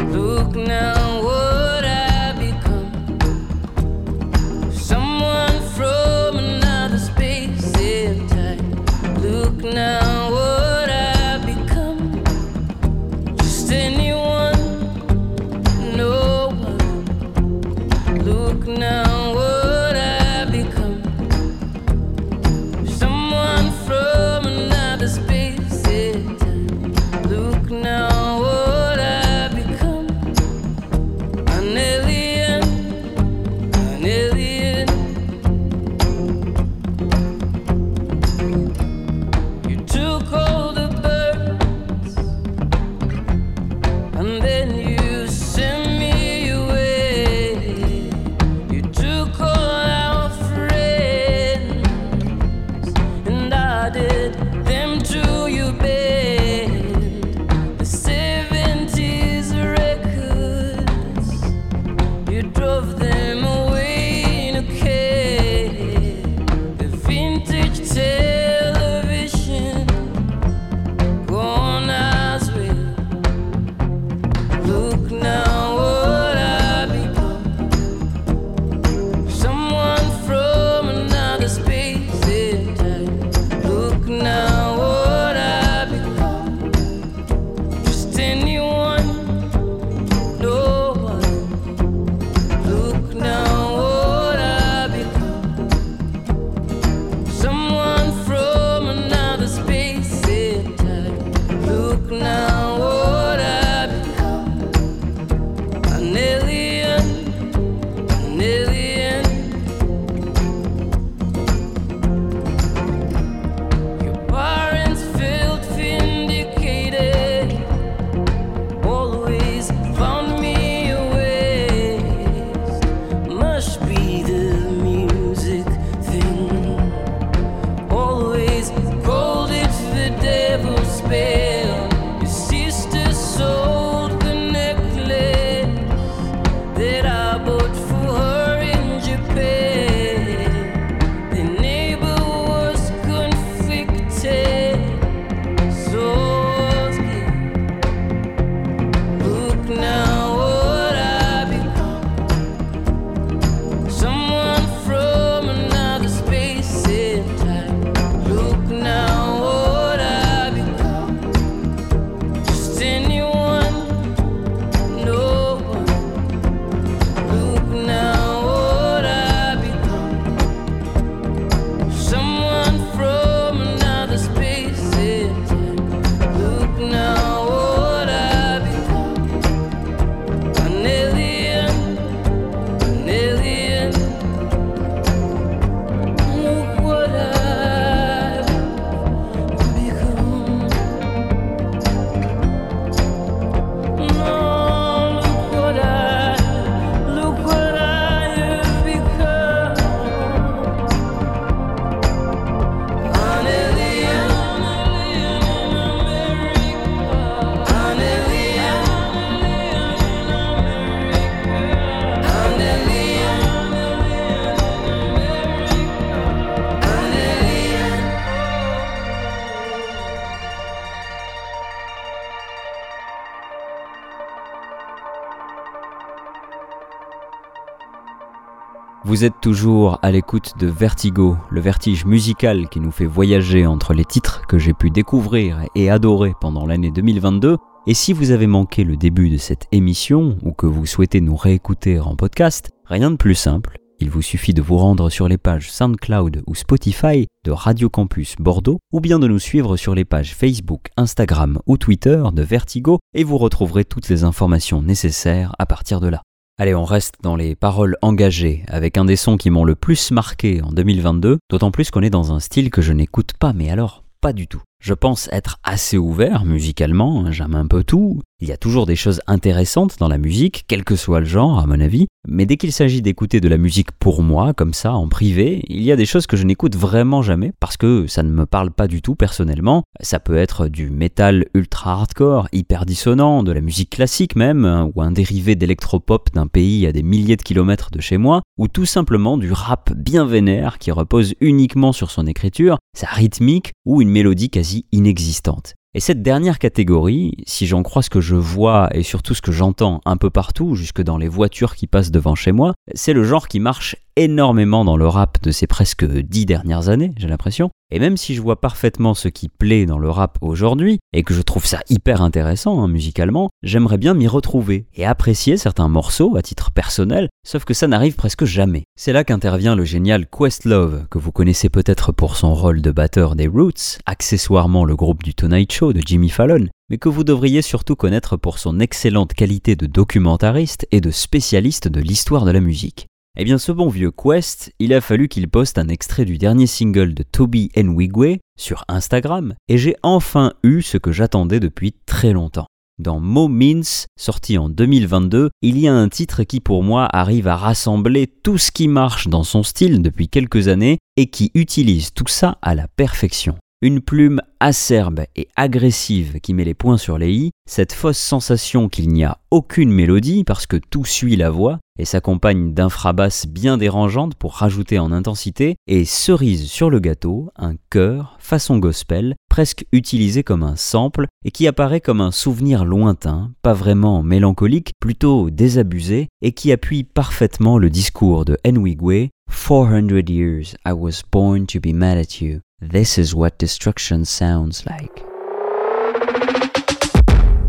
Vous 229.03 229.23
êtes 229.23 229.41
toujours 229.41 229.97
à 230.03 230.11
l'écoute 230.11 230.53
de 230.59 230.67
Vertigo, 230.67 231.35
le 231.49 231.59
vertige 231.59 232.05
musical 232.05 232.69
qui 232.69 232.79
nous 232.79 232.91
fait 232.91 233.07
voyager 233.07 233.65
entre 233.65 233.95
les 233.95 234.05
titres 234.05 234.45
que 234.45 234.59
j'ai 234.59 234.73
pu 234.73 234.91
découvrir 234.91 235.57
et 235.73 235.89
adorer 235.89 236.35
pendant 236.39 236.67
l'année 236.67 236.91
2022. 236.91 237.57
Et 237.87 237.95
si 237.95 238.13
vous 238.13 238.29
avez 238.29 238.45
manqué 238.45 238.83
le 238.83 238.97
début 238.97 239.31
de 239.31 239.37
cette 239.37 239.65
émission 239.71 240.37
ou 240.43 240.51
que 240.51 240.67
vous 240.67 240.85
souhaitez 240.85 241.19
nous 241.19 241.35
réécouter 241.35 241.99
en 241.99 242.15
podcast, 242.15 242.69
rien 242.85 243.09
de 243.09 243.15
plus 243.15 243.33
simple. 243.33 243.79
il 243.99 244.11
vous 244.11 244.21
suffit 244.21 244.53
de 244.53 244.61
vous 244.61 244.77
rendre 244.77 245.09
sur 245.09 245.27
les 245.27 245.39
pages 245.39 245.71
SoundCloud 245.71 246.43
ou 246.45 246.53
Spotify 246.53 247.25
de 247.43 247.51
Radio 247.51 247.89
Campus 247.89 248.35
Bordeaux 248.39 248.77
ou 248.93 248.99
bien 248.99 249.17
de 249.17 249.27
nous 249.27 249.39
suivre 249.39 249.77
sur 249.77 249.95
les 249.95 250.05
pages 250.05 250.35
Facebook, 250.35 250.89
Instagram 250.95 251.59
ou 251.65 251.77
Twitter 251.77 252.21
de 252.33 252.43
Vertigo 252.43 252.99
et 253.15 253.23
vous 253.23 253.39
retrouverez 253.39 253.83
toutes 253.83 254.09
les 254.09 254.23
informations 254.23 254.83
nécessaires 254.83 255.55
à 255.57 255.65
partir 255.65 256.01
de 256.01 256.07
là. 256.07 256.21
Allez, 256.61 256.75
on 256.75 256.85
reste 256.85 257.15
dans 257.23 257.35
les 257.35 257.55
paroles 257.55 257.97
engagées, 258.03 258.63
avec 258.67 258.95
un 258.95 259.03
des 259.03 259.15
sons 259.15 259.35
qui 259.35 259.49
m'ont 259.49 259.63
le 259.63 259.73
plus 259.73 260.11
marqué 260.11 260.61
en 260.61 260.71
2022, 260.71 261.39
d'autant 261.49 261.71
plus 261.71 261.89
qu'on 261.89 262.03
est 262.03 262.11
dans 262.11 262.33
un 262.33 262.39
style 262.39 262.69
que 262.69 262.83
je 262.83 262.93
n'écoute 262.93 263.31
pas, 263.33 263.51
mais 263.51 263.71
alors 263.71 264.03
pas 264.21 264.31
du 264.31 264.45
tout. 264.45 264.61
Je 264.81 264.95
pense 264.95 265.29
être 265.31 265.59
assez 265.63 265.99
ouvert 265.99 266.43
musicalement, 266.43 267.23
hein, 267.23 267.31
j'aime 267.31 267.53
un 267.53 267.67
peu 267.67 267.83
tout. 267.83 268.19
Il 268.39 268.47
y 268.47 268.51
a 268.51 268.57
toujours 268.57 268.87
des 268.87 268.95
choses 268.95 269.21
intéressantes 269.27 269.99
dans 269.99 270.07
la 270.07 270.17
musique, 270.17 270.63
quel 270.67 270.83
que 270.83 270.95
soit 270.95 271.19
le 271.19 271.27
genre 271.27 271.59
à 271.59 271.67
mon 271.67 271.79
avis, 271.79 272.07
mais 272.27 272.47
dès 272.47 272.57
qu'il 272.57 272.71
s'agit 272.71 273.03
d'écouter 273.03 273.39
de 273.39 273.47
la 273.47 273.59
musique 273.59 273.91
pour 273.91 274.23
moi, 274.23 274.55
comme 274.55 274.73
ça, 274.73 274.93
en 274.93 275.07
privé, 275.07 275.63
il 275.67 275.83
y 275.83 275.91
a 275.91 275.95
des 275.95 276.07
choses 276.07 276.25
que 276.25 276.35
je 276.35 276.43
n'écoute 276.43 276.75
vraiment 276.75 277.21
jamais 277.21 277.51
parce 277.59 277.77
que 277.77 278.07
ça 278.07 278.23
ne 278.23 278.31
me 278.31 278.47
parle 278.47 278.71
pas 278.71 278.87
du 278.87 279.03
tout 279.03 279.13
personnellement. 279.13 279.83
Ça 279.99 280.19
peut 280.19 280.37
être 280.37 280.67
du 280.67 280.89
métal 280.89 281.45
ultra 281.53 281.91
hardcore, 281.91 282.47
hyper 282.51 282.87
dissonant, 282.87 283.43
de 283.43 283.51
la 283.51 283.61
musique 283.61 283.91
classique 283.91 284.35
même, 284.35 284.65
hein, 284.65 284.89
ou 284.95 285.03
un 285.03 285.11
dérivé 285.11 285.55
d'électropop 285.55 286.29
d'un 286.33 286.47
pays 286.47 286.87
à 286.87 286.91
des 286.91 287.03
milliers 287.03 287.37
de 287.37 287.43
kilomètres 287.43 287.91
de 287.91 288.01
chez 288.01 288.17
moi, 288.17 288.41
ou 288.57 288.67
tout 288.67 288.87
simplement 288.87 289.37
du 289.37 289.51
rap 289.51 289.93
bien 289.93 290.25
vénère 290.25 290.79
qui 290.79 290.89
repose 290.89 291.35
uniquement 291.41 291.91
sur 291.91 292.09
son 292.09 292.25
écriture, 292.25 292.79
sa 292.97 293.07
rythmique 293.07 293.71
ou 293.85 294.01
une 294.01 294.09
mélodie 294.09 294.49
quasi 294.49 294.70
inexistante. 294.91 295.75
Et 295.93 295.99
cette 295.99 296.21
dernière 296.21 296.57
catégorie, 296.57 297.33
si 297.45 297.67
j'en 297.67 297.83
crois 297.83 298.01
ce 298.01 298.09
que 298.09 298.21
je 298.21 298.35
vois 298.35 298.89
et 298.95 299.03
surtout 299.03 299.33
ce 299.33 299.41
que 299.41 299.51
j'entends 299.51 299.99
un 300.05 300.15
peu 300.15 300.29
partout, 300.29 300.75
jusque 300.75 301.01
dans 301.01 301.17
les 301.17 301.27
voitures 301.27 301.75
qui 301.75 301.85
passent 301.85 302.11
devant 302.11 302.35
chez 302.35 302.53
moi, 302.53 302.73
c'est 302.93 303.11
le 303.11 303.25
genre 303.25 303.49
qui 303.49 303.59
marche 303.59 303.97
énormément 304.15 304.85
dans 304.85 304.97
le 304.97 305.07
rap 305.07 305.41
de 305.43 305.51
ces 305.51 305.67
presque 305.67 306.05
dix 306.05 306.45
dernières 306.45 306.89
années, 306.89 307.13
j'ai 307.17 307.27
l'impression. 307.27 307.69
Et 307.93 307.99
même 307.99 308.15
si 308.15 308.35
je 308.35 308.41
vois 308.41 308.61
parfaitement 308.61 309.13
ce 309.13 309.27
qui 309.27 309.49
plaît 309.49 309.85
dans 309.85 309.97
le 309.97 310.09
rap 310.09 310.37
aujourd'hui, 310.41 310.99
et 311.11 311.23
que 311.23 311.33
je 311.33 311.41
trouve 311.41 311.65
ça 311.65 311.81
hyper 311.89 312.21
intéressant 312.21 312.81
hein, 312.81 312.87
musicalement, 312.87 313.49
j'aimerais 313.63 313.97
bien 313.97 314.13
m'y 314.13 314.27
retrouver 314.27 314.85
et 314.95 315.05
apprécier 315.05 315.57
certains 315.57 315.89
morceaux 315.89 316.37
à 316.37 316.41
titre 316.41 316.71
personnel, 316.71 317.27
sauf 317.45 317.65
que 317.65 317.73
ça 317.73 317.87
n'arrive 317.87 318.15
presque 318.15 318.45
jamais. 318.45 318.83
C'est 318.95 319.11
là 319.11 319.25
qu'intervient 319.25 319.75
le 319.75 319.83
génial 319.83 320.25
Questlove, 320.27 321.05
que 321.09 321.17
vous 321.17 321.33
connaissez 321.33 321.69
peut-être 321.69 322.13
pour 322.13 322.37
son 322.37 322.53
rôle 322.53 322.81
de 322.81 322.91
batteur 322.91 323.35
des 323.35 323.47
Roots, 323.47 323.99
accessoirement 324.05 324.85
le 324.85 324.95
groupe 324.95 325.23
du 325.23 325.35
Tonight 325.35 325.71
Show 325.71 325.91
de 325.91 326.01
Jimmy 326.05 326.29
Fallon, 326.29 326.67
mais 326.89 326.97
que 326.97 327.09
vous 327.09 327.25
devriez 327.25 327.61
surtout 327.61 327.97
connaître 327.97 328.37
pour 328.37 328.57
son 328.57 328.79
excellente 328.79 329.33
qualité 329.33 329.75
de 329.75 329.85
documentariste 329.85 330.87
et 330.91 331.01
de 331.01 331.11
spécialiste 331.11 331.89
de 331.89 331.99
l'histoire 331.99 332.45
de 332.45 332.51
la 332.51 332.61
musique. 332.61 333.07
Eh 333.37 333.45
bien 333.45 333.57
ce 333.57 333.71
bon 333.71 333.87
vieux 333.87 334.11
Quest, 334.11 334.73
il 334.79 334.93
a 334.93 334.99
fallu 334.99 335.29
qu'il 335.29 335.49
poste 335.49 335.77
un 335.77 335.87
extrait 335.87 336.25
du 336.25 336.37
dernier 336.37 336.67
single 336.67 337.13
de 337.13 337.23
Toby 337.23 337.71
Nwigwe 337.77 338.39
sur 338.59 338.83
Instagram, 338.89 339.53
et 339.69 339.77
j'ai 339.77 339.95
enfin 340.03 340.51
eu 340.63 340.81
ce 340.81 340.97
que 340.97 341.13
j'attendais 341.13 341.61
depuis 341.61 341.93
très 342.05 342.33
longtemps. 342.33 342.67
Dans 342.99 343.21
Mo 343.21 343.47
Means, 343.47 344.05
sorti 344.19 344.57
en 344.57 344.67
2022, 344.67 345.49
il 345.61 345.79
y 345.79 345.87
a 345.87 345.93
un 345.93 346.09
titre 346.09 346.43
qui 346.43 346.59
pour 346.59 346.83
moi 346.83 347.07
arrive 347.11 347.47
à 347.47 347.55
rassembler 347.55 348.27
tout 348.27 348.57
ce 348.57 348.69
qui 348.69 348.89
marche 348.89 349.29
dans 349.29 349.43
son 349.43 349.63
style 349.63 350.01
depuis 350.01 350.27
quelques 350.27 350.67
années 350.67 350.97
et 351.15 351.27
qui 351.27 351.51
utilise 351.55 352.13
tout 352.13 352.27
ça 352.27 352.57
à 352.61 352.75
la 352.75 352.89
perfection. 352.89 353.55
Une 353.83 353.99
plume 353.99 354.41
acerbe 354.59 355.21
et 355.35 355.47
agressive 355.55 356.39
qui 356.39 356.53
met 356.53 356.63
les 356.63 356.75
points 356.75 356.99
sur 356.99 357.17
les 357.17 357.31
i, 357.31 357.51
cette 357.67 357.93
fausse 357.93 358.19
sensation 358.19 358.89
qu'il 358.89 359.09
n'y 359.09 359.23
a 359.23 359.39
aucune 359.49 359.91
mélodie 359.91 360.43
parce 360.43 360.67
que 360.67 360.77
tout 360.77 361.03
suit 361.03 361.35
la 361.35 361.49
voix 361.49 361.79
et 361.97 362.05
s'accompagne 362.05 362.75
d'infrabasses 362.75 363.47
bien 363.47 363.79
dérangeantes 363.79 364.35
pour 364.35 364.53
rajouter 364.53 364.99
en 364.99 365.11
intensité, 365.11 365.75
et 365.87 366.05
cerise 366.05 366.67
sur 366.67 366.89
le 366.89 366.99
gâteau, 366.99 367.49
un 367.55 367.73
chœur 367.89 368.37
façon 368.39 368.77
gospel, 368.77 369.35
presque 369.49 369.85
utilisé 369.91 370.43
comme 370.43 370.63
un 370.63 370.75
sample 370.75 371.25
et 371.43 371.51
qui 371.51 371.67
apparaît 371.67 372.01
comme 372.01 372.21
un 372.21 372.31
souvenir 372.31 372.85
lointain, 372.85 373.51
pas 373.61 373.73
vraiment 373.73 374.23
mélancolique, 374.23 374.93
plutôt 374.99 375.49
désabusé, 375.49 376.27
et 376.41 376.53
qui 376.53 376.71
appuie 376.71 377.03
parfaitement 377.03 377.77
le 377.77 377.89
discours 377.89 378.45
de 378.45 378.57
Nwigwe 378.65 379.29
400 379.51 380.29
years 380.29 380.75
I 380.85 380.93
was 380.93 381.21
born 381.21 381.67
to 381.67 381.79
be 381.79 381.93
mad 381.93 382.17
at 382.17 382.41
you. 382.41 382.61
This 382.79 383.17
is 383.17 383.35
what 383.35 383.57
destruction 383.59 384.25
sounds 384.25 384.85
like. 384.87 385.23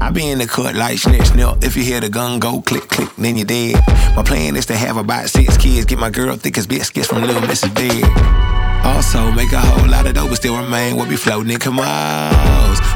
I 0.00 0.10
be 0.12 0.30
in 0.30 0.38
the 0.38 0.46
cut 0.46 0.74
like 0.74 0.98
snitch 0.98 1.26
snip. 1.26 1.62
If 1.62 1.76
you 1.76 1.82
hear 1.82 2.00
the 2.00 2.08
gun 2.08 2.38
go 2.38 2.62
click 2.62 2.88
click, 2.88 3.14
then 3.16 3.36
you 3.36 3.44
dead. 3.44 3.74
My 4.16 4.22
plan 4.24 4.56
is 4.56 4.66
to 4.66 4.76
have 4.76 4.96
about 4.96 5.28
six 5.28 5.56
kids, 5.58 5.84
get 5.84 5.98
my 5.98 6.10
girl 6.10 6.36
thick 6.36 6.56
as 6.56 6.66
biscuits 6.66 7.08
from 7.08 7.22
Little 7.22 7.42
Mrs. 7.42 7.74
Big. 7.74 8.51
Also, 8.84 9.30
make 9.32 9.52
a 9.52 9.60
whole 9.60 9.88
lot 9.88 10.06
of 10.06 10.14
dough, 10.14 10.28
but 10.28 10.36
still 10.36 10.56
remain 10.56 10.96
what 10.96 11.08
be 11.08 11.16
floating 11.16 11.52
in 11.52 11.58
Camos. 11.58 11.82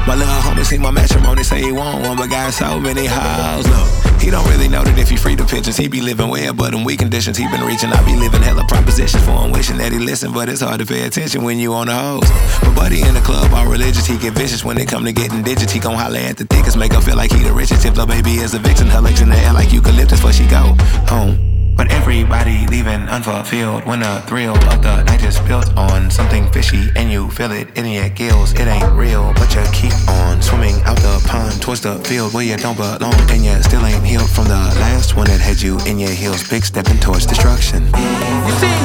My 0.05 0.15
little 0.15 0.33
homie 0.35 0.65
see 0.65 0.77
my 0.77 0.91
matrimony, 0.91 1.43
say 1.43 1.61
he 1.61 1.71
want 1.71 2.05
one, 2.05 2.17
but 2.17 2.29
got 2.29 2.53
so 2.53 2.79
many 2.79 3.05
hoes. 3.05 3.67
Look, 3.67 4.21
he 4.21 4.29
don't 4.29 4.47
really 4.49 4.67
know 4.67 4.83
that 4.83 4.97
if 4.97 5.09
he 5.09 5.17
free 5.17 5.35
the 5.35 5.45
pictures, 5.45 5.77
he 5.77 5.87
be 5.87 6.01
living 6.01 6.29
well, 6.29 6.53
but 6.53 6.73
in 6.73 6.83
weak 6.83 6.99
conditions, 6.99 7.37
he 7.37 7.47
been 7.47 7.61
reaching. 7.61 7.91
I 7.91 8.03
be 8.05 8.15
living 8.15 8.41
hella 8.41 8.65
propositions 8.67 9.23
for 9.23 9.31
him, 9.31 9.51
wishing 9.51 9.77
that 9.77 9.91
he 9.91 9.99
listen, 9.99 10.33
but 10.33 10.49
it's 10.49 10.61
hard 10.61 10.79
to 10.79 10.85
pay 10.85 11.05
attention 11.05 11.43
when 11.43 11.57
you 11.57 11.73
on 11.73 11.87
the 11.87 11.93
hose. 11.93 12.29
But 12.61 12.75
buddy 12.75 13.01
in 13.01 13.13
the 13.13 13.21
club, 13.21 13.53
all 13.53 13.67
religious, 13.67 14.05
he 14.05 14.17
get 14.17 14.33
vicious 14.33 14.63
when 14.65 14.77
it 14.77 14.87
come 14.87 15.05
to 15.05 15.13
getting 15.13 15.43
digits. 15.43 15.71
He 15.71 15.79
gon' 15.79 15.95
holler 15.95 16.19
at 16.19 16.37
the 16.37 16.45
thickest, 16.45 16.77
make 16.77 16.93
her 16.93 17.01
feel 17.01 17.15
like 17.15 17.31
he 17.31 17.43
the 17.43 17.53
richest. 17.53 17.85
If 17.85 17.95
the 17.95 18.05
baby 18.05 18.35
is 18.35 18.53
a 18.53 18.59
vixen, 18.59 18.87
her 18.87 19.01
legs 19.01 19.21
in 19.21 19.29
the 19.29 19.37
air 19.37 19.53
like 19.53 19.71
eucalyptus, 19.71 20.19
before 20.19 20.33
she 20.33 20.47
go 20.47 20.75
home. 21.07 21.46
But 21.77 21.91
everybody 21.91 22.65
leaving 22.67 23.07
unfulfilled 23.07 23.85
when 23.85 23.99
the 23.99 24.23
thrill 24.25 24.55
of 24.55 24.81
the 24.81 25.03
night 25.03 25.23
is 25.23 25.39
built 25.41 25.69
on 25.77 26.09
something 26.09 26.51
fishy 26.51 26.89
and 26.95 27.11
you 27.11 27.29
feel 27.29 27.51
it 27.51 27.77
in 27.77 27.85
your 27.85 28.09
gills. 28.09 28.53
It 28.53 28.67
ain't 28.67 28.91
real, 28.93 29.31
but 29.35 29.53
you 29.53 29.63
keep 29.71 29.93
on 30.09 30.41
swimming 30.41 30.81
out 30.85 30.97
the 30.97 31.23
pond 31.27 31.61
towards 31.61 31.81
the 31.81 31.99
field 31.99 32.33
where 32.33 32.43
you 32.43 32.57
don't 32.57 32.75
belong. 32.75 33.13
And 33.29 33.45
you 33.45 33.61
still 33.61 33.85
ain't 33.85 34.03
healed 34.03 34.29
from 34.29 34.45
the 34.45 34.61
last 34.81 35.15
one 35.15 35.27
that 35.27 35.39
had 35.39 35.61
you 35.61 35.77
in 35.85 35.99
your 35.99 36.09
heels, 36.09 36.49
big 36.49 36.65
stepping 36.65 36.97
towards 36.97 37.27
destruction. 37.27 37.85
You 37.85 38.53
see, 38.57 38.77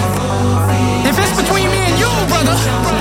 if 1.09 1.16
it's 1.18 1.34
between 1.40 1.70
me 1.70 1.78
and 1.88 1.99
you, 1.99 2.11
brother, 2.28 2.91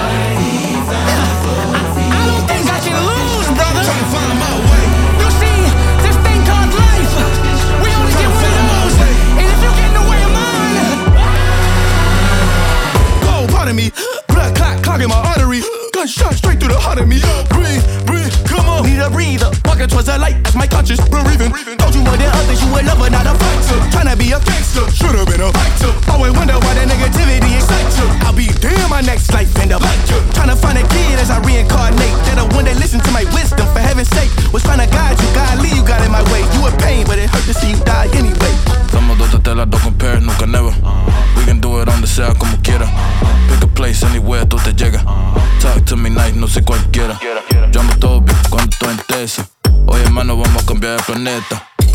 el. 51.27 51.41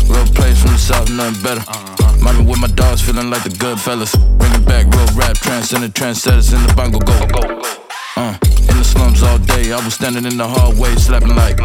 Real 0.07 0.25
place 0.33 0.61
from 0.61 0.71
the 0.71 0.77
south, 0.77 1.09
nothing 1.09 1.41
better. 1.43 1.63
Mommy 2.23 2.45
with 2.45 2.59
my 2.59 2.67
dogs, 2.67 3.01
feeling 3.01 3.29
like 3.29 3.43
the 3.43 3.55
good 3.57 3.79
fellas. 3.79 4.15
Bringing 4.37 4.63
back 4.63 4.85
real 4.93 5.07
rap, 5.15 5.35
transcending 5.35 5.91
trendsetters 5.91 6.53
in 6.53 6.65
the 6.65 6.73
bongo 6.73 6.99
go. 6.99 7.13
Uh, 8.15 8.37
in 8.69 8.77
the 8.77 8.83
slums 8.83 9.23
all 9.23 9.37
day, 9.39 9.71
I 9.71 9.83
was 9.83 9.95
standing 9.95 10.25
in 10.25 10.37
the 10.37 10.47
hallway, 10.47 10.95
slapping 10.95 11.35
like. 11.35 11.59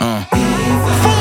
Uh. 0.00 1.17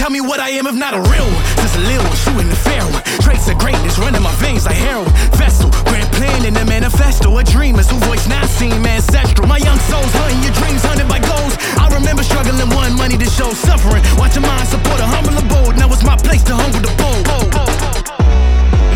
Tell 0.00 0.08
me 0.08 0.22
what 0.24 0.40
I 0.40 0.48
am 0.56 0.64
if 0.66 0.72
not 0.72 0.96
a 0.96 1.02
real 1.12 1.28
one. 1.28 1.44
Just 1.60 1.76
a 1.76 1.84
little 1.84 2.08
one, 2.08 2.16
shooting 2.24 2.48
the 2.48 2.56
fair 2.56 2.80
one. 2.88 3.04
Traits 3.20 3.52
of 3.52 3.60
greatness 3.60 3.98
running 4.00 4.22
my 4.24 4.32
veins 4.40 4.64
like 4.64 4.80
heroin. 4.80 5.12
Vessel, 5.36 5.68
grand 5.84 6.08
plan 6.16 6.46
in 6.48 6.54
the 6.54 6.64
manifesto. 6.64 7.36
A 7.36 7.44
dreamers 7.44 7.84
who 7.90 8.00
voice 8.08 8.26
not 8.26 8.48
seen, 8.48 8.80
ancestral. 8.80 9.46
My 9.46 9.58
young 9.60 9.76
souls 9.92 10.08
hunting 10.16 10.40
your 10.40 10.56
dreams, 10.56 10.80
hunted 10.88 11.04
by 11.04 11.20
goals. 11.20 11.52
I 11.76 11.92
remember 11.92 12.24
struggling, 12.24 12.64
one 12.72 12.96
money 12.96 13.20
to 13.20 13.28
show 13.28 13.52
suffering. 13.52 14.00
Watch 14.16 14.40
your 14.40 14.48
mind 14.48 14.72
support 14.72 15.04
a 15.04 15.06
humble 15.06 15.36
abode. 15.36 15.76
Now 15.76 15.92
it's 15.92 16.02
my 16.02 16.16
place 16.16 16.42
to 16.48 16.56
humble 16.56 16.80
the 16.80 16.92
bold. 16.96 17.28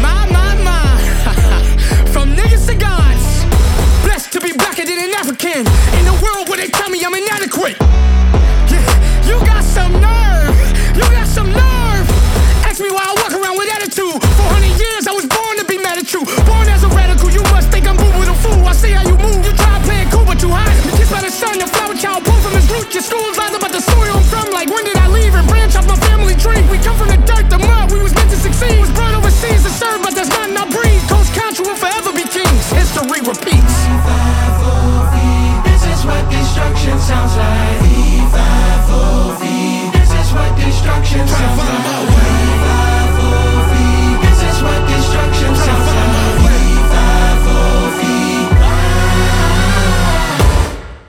My, 0.01 0.25
my, 0.33 0.57
my. 0.65 0.89
From 2.17 2.33
niggas 2.33 2.65
to 2.73 2.81
gods. 2.81 3.45
Blessed 4.09 4.33
to 4.33 4.41
be 4.41 4.57
blacker 4.57 4.89
than 4.89 4.97
an 4.97 5.13
African. 5.21 5.69
In 6.01 6.09
a 6.09 6.17
world 6.25 6.49
where 6.49 6.57
they 6.57 6.73
tell 6.73 6.89
me 6.89 7.05
I'm 7.05 7.13
inadequate. 7.13 7.77
You 9.29 9.37
got 9.45 9.61
some 9.61 10.01
nerve. 10.01 10.34
You 10.95 11.01
got 11.01 11.24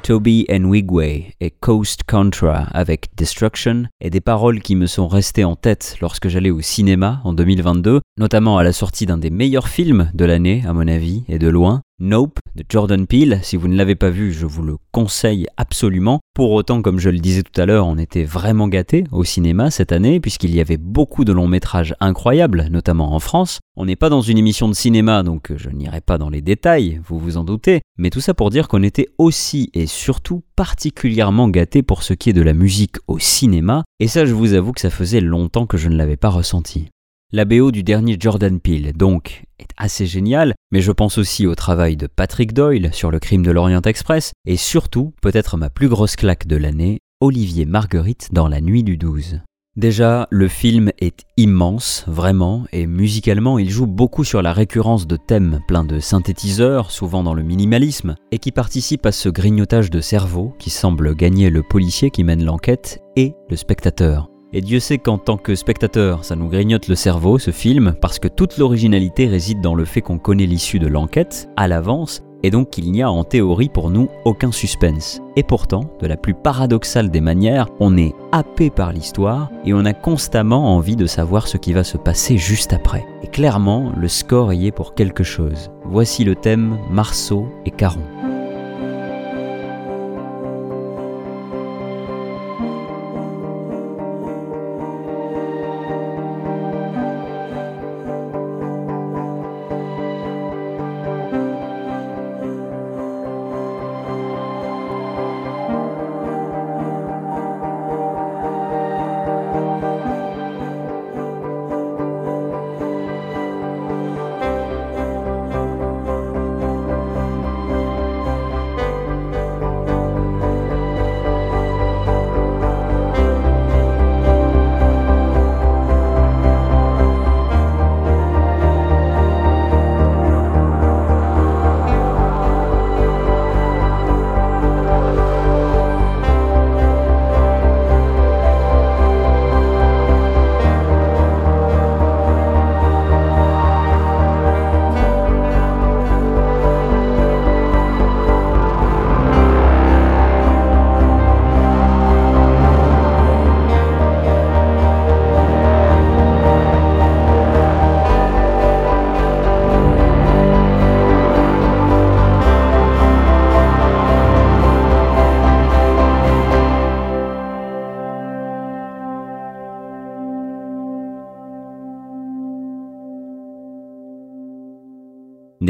Toby 0.06 0.46
and 0.52 0.66
Wigway 0.66 1.34
et 1.42 1.50
Coast 1.50 2.02
Contra 2.08 2.68
avec 2.74 3.08
Destruction 3.18 3.86
et 4.00 4.12
des 4.12 4.22
paroles 4.22 4.62
qui 4.62 4.76
me 4.76 4.86
sont 4.86 5.08
restées 5.08 5.44
en 5.44 5.56
tête 5.56 5.98
lorsque 6.00 6.28
j'allais 6.28 6.52
au 6.52 6.62
cinéma 6.62 7.22
en 7.24 7.34
2022, 7.34 8.02
notamment 8.20 8.60
à 8.60 8.64
la 8.64 8.72
sortie 8.72 9.08
d'un 9.08 9.18
des 9.18 9.32
meilleurs 9.32 9.68
films 9.68 10.12
de 10.14 10.26
l'année 10.26 10.64
à 10.68 10.74
mon 10.74 10.88
avis 10.88 11.24
et 11.28 11.40
de 11.40 11.48
loin, 11.48 11.82
Nope 12.00 12.38
de 12.56 12.64
Jordan 12.68 13.06
Peele. 13.06 13.40
Si 13.44 13.58
vous 13.58 13.68
ne 13.68 13.76
l'avez 13.76 13.96
pas 13.96 14.10
vu, 14.10 14.34
je 14.34 14.46
vous 14.46 14.64
le 14.64 14.78
conseille 14.92 15.48
absolument. 15.58 16.20
Pour 16.34 16.52
autant, 16.52 16.82
comme 16.82 17.00
je 17.00 17.10
le 17.10 17.20
disais 17.20 17.44
tout 17.44 17.60
à 17.60 17.66
l'heure, 17.66 17.88
on 17.88 17.98
était 17.98 18.24
vraiment 18.24 18.68
gâtés 18.68 19.04
au 19.12 19.24
cinéma 19.24 19.72
cette 19.72 19.92
année 19.92 20.20
puisqu'il 20.20 20.56
y 20.56 20.62
avait 20.62 20.78
beaucoup 20.78 21.26
de 21.26 21.34
longs 21.34 21.48
métrages 21.48 21.96
incroyables, 22.00 22.68
notamment 22.72 23.14
en 23.14 23.20
France. 23.20 23.60
On 23.78 23.86
n'est 23.86 23.96
pas 23.96 24.10
dans 24.10 24.22
une 24.22 24.38
émission 24.38 24.70
de 24.70 24.74
cinéma, 24.74 25.24
donc 25.24 25.52
je 25.56 25.70
n'irai 25.70 26.02
pas 26.02 26.18
dans 26.18 26.30
les 26.30 26.42
détails, 26.42 27.02
vous 27.06 27.20
vous 27.20 27.38
en 27.38 27.44
doutez, 27.44 27.82
mais 27.98 28.10
tout 28.10 28.22
ça 28.22 28.34
pour 28.34 28.50
dire 28.50 28.68
qu'on 28.68 28.84
était 28.84 29.10
aussi 29.18 29.70
et 29.74 29.86
surtout 29.86 30.44
particulièrement 30.56 31.50
gâtés 31.50 31.84
pour 31.84 32.04
ce 32.04 32.14
qui 32.14 32.30
est 32.30 32.34
de 32.34 32.42
la 32.42 32.54
musique 32.54 32.96
au 33.08 33.20
cinéma, 33.20 33.84
et 34.00 34.08
ça 34.08 34.26
je 34.26 34.34
vous 34.34 34.54
avoue 34.54 34.72
que 34.72 34.82
ça 34.82 34.90
faisait 34.90 35.22
longtemps 35.22 35.66
que 35.66 35.78
je 35.78 35.90
ne 35.90 35.98
l'avais 35.98 36.16
pas 36.16 36.30
ressenti. 36.30 36.90
La 37.36 37.44
BO 37.44 37.72
du 37.72 37.84
dernier 37.84 38.16
Jordan 38.18 38.62
Peele, 38.62 38.94
donc, 38.96 39.44
est 39.60 39.68
assez 39.76 40.06
géniale, 40.06 40.54
mais 40.72 40.80
je 40.80 40.94
pense 40.94 41.18
aussi 41.18 41.46
au 41.46 41.54
travail 41.54 41.98
de 41.98 42.08
Patrick 42.08 42.54
Doyle 42.54 42.94
sur 42.94 43.12
le 43.12 43.20
crime 43.20 43.44
de 43.44 43.52
l'Orient 43.52 43.82
Express, 43.82 44.32
et 44.48 44.56
surtout, 44.56 45.12
peut-être 45.22 45.58
ma 45.58 45.70
plus 45.70 45.90
grosse 45.90 46.16
claque 46.16 46.48
de 46.48 46.56
l'année, 46.56 47.00
Olivier 47.20 47.66
Marguerite 47.66 48.30
dans 48.32 48.48
La 48.48 48.62
Nuit 48.62 48.84
du 48.84 48.96
12. 48.96 49.42
Déjà, 49.76 50.30
le 50.32 50.48
film 50.48 50.94
est 51.00 51.26
immense, 51.36 52.06
vraiment, 52.08 52.68
et 52.72 52.88
musicalement, 52.88 53.60
il 53.60 53.70
joue 53.70 53.86
beaucoup 53.86 54.24
sur 54.24 54.42
la 54.42 54.54
récurrence 54.54 55.06
de 55.06 55.18
thèmes 55.18 55.60
pleins 55.68 55.84
de 55.84 56.00
synthétiseurs, 56.00 56.90
souvent 56.90 57.22
dans 57.22 57.34
le 57.34 57.44
minimalisme, 57.44 58.16
et 58.32 58.40
qui 58.40 58.54
participent 58.54 59.08
à 59.08 59.12
ce 59.12 59.28
grignotage 59.28 59.90
de 59.90 60.00
cerveau 60.00 60.56
qui 60.58 60.70
semble 60.70 61.14
gagner 61.14 61.50
le 61.50 61.64
policier 61.64 62.12
qui 62.12 62.24
mène 62.24 62.46
l'enquête 62.46 63.02
et 63.18 63.34
le 63.50 63.58
spectateur. 63.58 64.30
Et 64.56 64.62
Dieu 64.62 64.80
sait 64.80 65.00
qu'en 65.00 65.18
tant 65.18 65.36
que 65.36 65.54
spectateur, 65.54 66.24
ça 66.24 66.38
nous 66.38 66.48
grignote 66.48 66.88
le 66.88 66.96
cerveau, 66.96 67.38
ce 67.40 67.52
film, 67.52 67.94
parce 68.00 68.20
que 68.20 68.30
toute 68.30 68.58
l'originalité 68.58 69.28
réside 69.28 69.60
dans 69.60 69.76
le 69.76 69.84
fait 69.84 70.00
qu'on 70.00 70.18
connaît 70.18 70.46
l'issue 70.46 70.80
de 70.80 70.88
l'enquête 70.88 71.50
à 71.58 71.68
l'avance, 71.68 72.24
et 72.42 72.52
donc 72.52 72.70
qu'il 72.70 72.90
n'y 72.90 73.02
a 73.02 73.12
en 73.12 73.26
théorie 73.26 73.68
pour 73.68 73.90
nous 73.90 74.08
aucun 74.24 74.54
suspense. 74.54 75.20
Et 75.36 75.44
pourtant, 75.44 75.90
de 76.00 76.08
la 76.08 76.16
plus 76.16 76.34
paradoxale 76.34 77.12
des 77.12 77.20
manières, 77.20 77.68
on 77.82 77.98
est 77.98 78.14
happé 78.32 78.70
par 78.70 78.94
l'histoire 78.94 79.52
et 79.66 79.74
on 79.74 79.84
a 79.84 79.94
constamment 79.94 80.74
envie 80.74 80.96
de 80.96 81.06
savoir 81.06 81.50
ce 81.50 81.58
qui 81.58 81.74
va 81.74 81.84
se 81.84 81.98
passer 81.98 82.38
juste 82.38 82.72
après. 82.72 83.06
Et 83.24 83.28
clairement, 83.28 83.92
le 83.98 84.08
score 84.08 84.54
y 84.54 84.68
est 84.68 84.72
pour 84.72 84.96
quelque 84.96 85.24
chose. 85.26 85.70
Voici 85.84 86.24
le 86.24 86.36
thème 86.36 86.78
Marceau 86.90 87.50
et 87.66 87.72
Caron. 87.72 88.04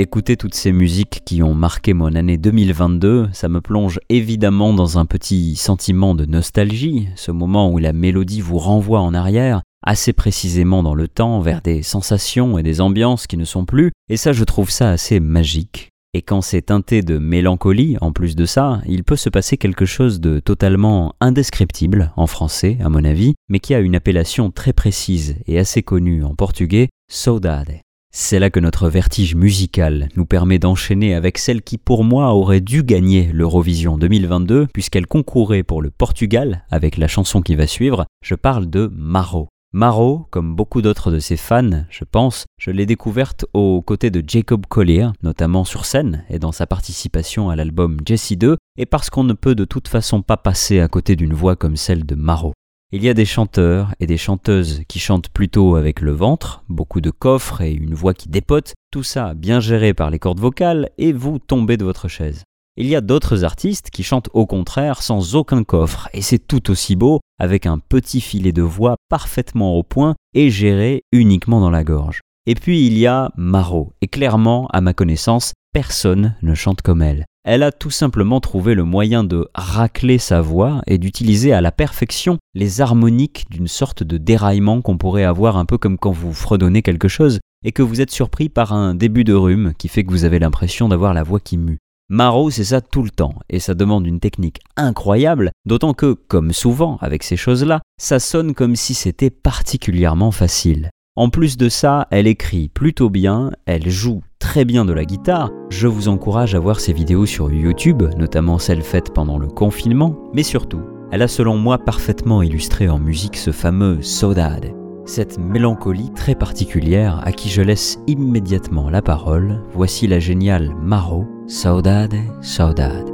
D'écouter 0.06 0.38
toutes 0.38 0.54
ces 0.54 0.72
musiques 0.72 1.24
qui 1.26 1.42
ont 1.42 1.56
marqué 1.56 1.96
mon 1.96 2.14
année 2.14 2.38
2022, 2.38 3.30
ça 3.34 3.50
me 3.50 3.60
plonge 3.60 4.00
évidemment 4.10 4.72
dans 4.72 5.00
un 5.00 5.08
petit 5.08 5.56
sentiment 5.56 6.14
de 6.14 6.26
nostalgie, 6.26 7.08
ce 7.16 7.32
moment 7.32 7.72
où 7.72 7.80
la 7.80 7.92
mélodie 7.92 8.40
vous 8.40 8.60
renvoie 8.60 9.02
en 9.02 9.16
arrière, 9.16 9.64
assez 9.84 10.14
précisément 10.14 10.84
dans 10.84 10.94
le 10.94 11.08
temps, 11.08 11.40
vers 11.40 11.64
des 11.64 11.82
sensations 11.82 12.60
et 12.60 12.62
des 12.62 12.82
ambiances 12.82 13.26
qui 13.26 13.36
ne 13.36 13.46
sont 13.46 13.66
plus, 13.66 13.94
et 14.08 14.16
ça 14.16 14.32
je 14.32 14.44
trouve 14.44 14.70
ça 14.70 14.92
assez 14.92 15.20
magique. 15.20 15.90
Et 16.14 16.22
quand 16.22 16.42
c'est 16.42 16.68
teinté 16.68 17.02
de 17.02 17.18
mélancolie, 17.18 17.98
en 18.00 18.12
plus 18.12 18.36
de 18.36 18.46
ça, 18.46 18.82
il 18.86 19.04
peut 19.04 19.16
se 19.16 19.30
passer 19.30 19.58
quelque 19.58 19.88
chose 19.88 20.20
de 20.20 20.38
totalement 20.38 21.16
indescriptible 21.20 22.14
en 22.16 22.28
français, 22.28 22.78
à 22.80 22.90
mon 22.90 23.04
avis, 23.04 23.34
mais 23.50 23.60
qui 23.60 23.74
a 23.74 23.80
une 23.80 23.96
appellation 23.96 24.52
très 24.52 24.72
précise 24.72 25.38
et 25.48 25.58
assez 25.58 25.82
connue 25.82 26.24
en 26.24 26.36
portugais, 26.36 26.90
saudade. 27.10 27.80
C'est 28.18 28.40
là 28.40 28.50
que 28.50 28.62
notre 28.62 28.88
vertige 28.88 29.36
musical 29.36 30.08
nous 30.16 30.26
permet 30.26 30.58
d'enchaîner 30.58 31.14
avec 31.14 31.38
celle 31.38 31.62
qui 31.62 31.78
pour 31.78 32.06
moi 32.06 32.34
aurait 32.34 32.62
dû 32.62 32.82
gagner 32.82 33.30
l'Eurovision 33.34 33.98
2022 33.98 34.68
puisqu'elle 34.74 35.06
concourait 35.06 35.64
pour 35.64 35.82
le 35.82 35.92
Portugal 35.92 36.64
avec 36.72 36.96
la 36.96 37.10
chanson 37.10 37.42
qui 37.42 37.56
va 37.56 37.68
suivre, 37.68 38.06
je 38.24 38.36
parle 38.36 38.70
de 38.70 38.90
Maro. 38.96 39.50
Maro, 39.74 40.28
comme 40.32 40.56
beaucoup 40.56 40.82
d'autres 40.82 41.12
de 41.12 41.20
ses 41.20 41.36
fans, 41.36 41.84
je 41.90 42.06
pense, 42.10 42.46
je 42.58 42.72
l'ai 42.72 42.86
découverte 42.86 43.46
aux 43.54 43.82
côtés 43.82 44.12
de 44.12 44.24
Jacob 44.26 44.66
Collier, 44.66 45.10
notamment 45.22 45.66
sur 45.66 45.84
scène 45.84 46.24
et 46.30 46.40
dans 46.40 46.54
sa 46.54 46.68
participation 46.68 47.50
à 47.50 47.58
l'album 47.58 47.98
Jessie 48.06 48.38
2, 48.38 48.56
et 48.78 48.86
parce 48.86 49.10
qu'on 49.10 49.26
ne 49.26 49.34
peut 49.34 49.56
de 49.56 49.66
toute 49.66 49.90
façon 49.90 50.22
pas 50.22 50.38
passer 50.38 50.80
à 50.80 50.88
côté 50.88 51.18
d'une 51.18 51.34
voix 51.34 51.58
comme 51.58 51.76
celle 51.76 52.06
de 52.06 52.16
Maro. 52.16 52.54
Il 52.92 53.04
y 53.04 53.10
a 53.10 53.16
des 53.16 53.26
chanteurs 53.26 53.94
et 54.00 54.06
des 54.06 54.18
chanteuses 54.18 54.84
qui 54.88 55.00
chantent 55.00 55.30
plutôt 55.30 55.76
avec 55.76 56.02
le 56.02 56.12
ventre, 56.12 56.64
beaucoup 56.70 57.02
de 57.02 57.10
coffres 57.10 57.62
et 57.62 57.74
une 57.74 57.96
voix 57.96 58.14
qui 58.14 58.30
dépote, 58.30 58.76
tout 58.92 59.02
ça 59.02 59.34
bien 59.34 59.60
géré 59.60 59.94
par 59.94 60.12
les 60.12 60.20
cordes 60.20 60.40
vocales 60.40 60.92
et 61.00 61.12
vous 61.12 61.40
tombez 61.40 61.78
de 61.78 61.84
votre 61.84 62.08
chaise. 62.08 62.44
Il 62.78 62.88
y 62.88 62.96
a 62.96 63.02
d'autres 63.02 63.44
artistes 63.44 63.90
qui 63.90 64.04
chantent 64.04 64.30
au 64.34 64.46
contraire 64.46 65.02
sans 65.02 65.36
aucun 65.36 65.64
coffre 65.64 66.10
et 66.14 66.22
c'est 66.22 66.46
tout 66.46 66.70
aussi 66.70 66.96
beau 66.96 67.22
avec 67.40 67.66
un 67.66 67.80
petit 67.80 68.22
filet 68.22 68.52
de 68.52 68.62
voix 68.62 68.98
parfaitement 69.10 69.76
au 69.76 69.84
point 69.84 70.14
et 70.36 70.52
géré 70.52 71.02
uniquement 71.12 71.62
dans 71.62 71.72
la 71.72 71.84
gorge. 71.84 72.22
Et 72.46 72.54
puis 72.54 72.86
il 72.86 72.98
y 72.98 73.08
a 73.08 73.32
Maro 73.36 73.94
et 74.02 74.08
clairement 74.08 74.68
à 74.68 74.82
ma 74.82 74.94
connaissance 74.94 75.54
personne 75.74 76.36
ne 76.44 76.54
chante 76.54 76.82
comme 76.84 77.02
elle. 77.02 77.26
Elle 77.48 77.62
a 77.62 77.72
tout 77.72 77.92
simplement 77.92 78.40
trouvé 78.40 78.74
le 78.74 78.86
moyen 78.86 79.24
de 79.24 79.48
racler 79.54 80.18
sa 80.18 80.42
voix 80.42 80.82
et 80.88 80.98
d'utiliser 80.98 81.54
à 81.54 81.62
la 81.62 81.72
perfection 81.72 82.40
les 82.56 82.82
harmoniques 82.82 83.46
d'une 83.52 83.68
sorte 83.68 84.02
de 84.02 84.18
déraillement 84.18 84.82
qu'on 84.82 84.98
pourrait 84.98 85.26
avoir 85.26 85.56
un 85.56 85.66
peu 85.66 85.78
comme 85.78 86.00
quand 86.00 86.12
vous 86.12 86.34
fredonnez 86.34 86.82
quelque 86.82 87.08
chose 87.08 87.40
et 87.64 87.72
que 87.72 87.84
vous 87.84 88.02
êtes 88.02 88.10
surpris 88.10 88.50
par 88.50 88.74
un 88.74 88.96
début 88.96 89.24
de 89.24 89.36
rhume 89.36 89.74
qui 89.78 89.90
fait 89.90 90.04
que 90.04 90.10
vous 90.10 90.24
avez 90.24 90.40
l'impression 90.40 90.90
d'avoir 90.90 91.14
la 91.14 91.22
voix 91.22 91.40
qui 91.40 91.58
mue. 91.58 91.78
Maro, 92.10 92.50
c'est 92.50 92.64
ça 92.64 92.82
tout 92.82 93.04
le 93.04 93.12
temps, 93.12 93.36
et 93.50 93.60
ça 93.60 93.76
demande 93.76 94.08
une 94.08 94.20
technique 94.20 94.60
incroyable, 94.76 95.52
d'autant 95.68 95.94
que, 95.94 96.14
comme 96.14 96.52
souvent 96.52 96.98
avec 97.02 97.24
ces 97.24 97.38
choses-là, 97.38 97.82
ça 98.00 98.20
sonne 98.20 98.56
comme 98.56 98.76
si 98.76 98.96
c'était 98.96 99.32
particulièrement 99.32 100.32
facile. 100.32 100.90
En 101.18 101.30
plus 101.30 101.56
de 101.56 101.70
ça, 101.70 102.08
elle 102.12 102.28
écrit 102.28 102.68
plutôt 102.68 103.10
bien, 103.10 103.52
elle 103.66 103.90
joue 103.90 104.22
très 104.38 104.66
bien 104.66 104.84
de 104.84 104.92
la 104.92 105.06
guitare. 105.06 105.50
Je 105.70 105.88
vous 105.88 106.10
encourage 106.10 106.56
à 106.56 106.60
voir 106.60 106.82
ses 106.82 106.92
vidéos 106.92 107.26
sur 107.26 107.54
YouTube, 107.54 108.04
notamment 108.18 108.60
celles 108.60 108.82
faites 108.82 109.14
pendant 109.14 109.38
le 109.38 109.48
confinement, 109.48 110.20
mais 110.34 110.44
surtout, 110.44 110.82
elle 111.14 111.22
a 111.22 111.30
selon 111.30 111.56
moi 111.56 111.78
parfaitement 111.78 112.42
illustré 112.42 112.90
en 112.90 113.00
musique 113.00 113.38
ce 113.38 113.52
fameux 113.52 114.02
Saudade, 114.02 114.74
cette 115.06 115.40
mélancolie 115.40 116.12
très 116.14 116.36
particulière 116.36 117.22
à 117.24 117.32
qui 117.32 117.48
je 117.48 117.62
laisse 117.62 117.98
immédiatement 118.08 118.90
la 118.90 119.02
parole. 119.02 119.64
Voici 119.72 120.08
la 120.08 120.20
géniale 120.20 120.76
Maro, 120.82 121.26
Saudade, 121.48 122.16
Saudade. 122.42 123.10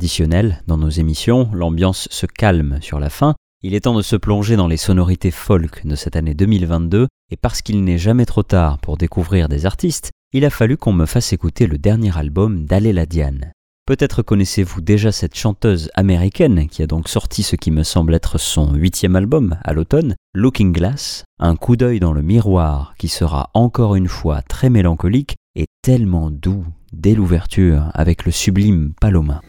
C'est 0.00 0.06
traditionnel 0.06 0.62
dans 0.66 0.78
nos 0.78 0.88
émissions, 0.88 1.50
l'ambiance 1.52 2.08
se 2.10 2.24
calme 2.24 2.78
sur 2.80 2.98
la 2.98 3.10
fin, 3.10 3.34
il 3.62 3.74
est 3.74 3.80
temps 3.80 3.94
de 3.94 4.00
se 4.00 4.16
plonger 4.16 4.56
dans 4.56 4.66
les 4.66 4.78
sonorités 4.78 5.30
folk 5.30 5.86
de 5.86 5.94
cette 5.94 6.16
année 6.16 6.32
2022, 6.32 7.06
et 7.30 7.36
parce 7.36 7.60
qu'il 7.60 7.84
n'est 7.84 7.98
jamais 7.98 8.24
trop 8.24 8.42
tard 8.42 8.78
pour 8.78 8.96
découvrir 8.96 9.50
des 9.50 9.66
artistes, 9.66 10.10
il 10.32 10.46
a 10.46 10.50
fallu 10.50 10.78
qu'on 10.78 10.94
me 10.94 11.04
fasse 11.04 11.34
écouter 11.34 11.66
le 11.66 11.76
dernier 11.76 12.16
album 12.16 12.64
d'Aléla 12.64 13.04
Diane. 13.04 13.52
Peut-être 13.86 14.22
connaissez-vous 14.22 14.80
déjà 14.80 15.12
cette 15.12 15.36
chanteuse 15.36 15.90
américaine 15.92 16.66
qui 16.68 16.82
a 16.82 16.86
donc 16.86 17.06
sorti 17.06 17.42
ce 17.42 17.56
qui 17.56 17.70
me 17.70 17.82
semble 17.82 18.14
être 18.14 18.38
son 18.38 18.72
huitième 18.72 19.16
album 19.16 19.58
à 19.62 19.74
l'automne, 19.74 20.14
Looking 20.32 20.72
Glass, 20.72 21.24
un 21.38 21.56
coup 21.56 21.76
d'œil 21.76 22.00
dans 22.00 22.14
le 22.14 22.22
miroir 22.22 22.94
qui 22.96 23.08
sera 23.08 23.50
encore 23.52 23.96
une 23.96 24.08
fois 24.08 24.40
très 24.40 24.70
mélancolique 24.70 25.36
et 25.56 25.66
tellement 25.82 26.30
doux 26.30 26.64
dès 26.92 27.14
l'ouverture 27.14 27.90
avec 27.94 28.24
le 28.24 28.32
sublime 28.32 28.92
Paloma. 29.00 29.42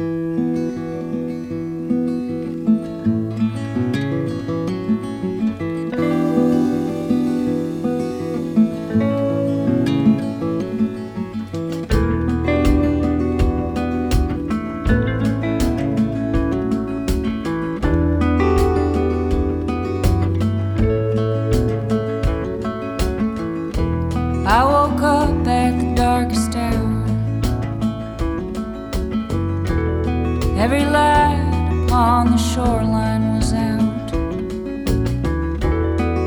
Upon 31.92 32.32
the 32.32 32.38
shoreline 32.38 33.36
was 33.36 33.52
out. 33.52 34.14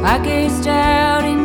I 0.05 0.23
gazed 0.23 0.69
out 0.69 1.25
into 1.25 1.44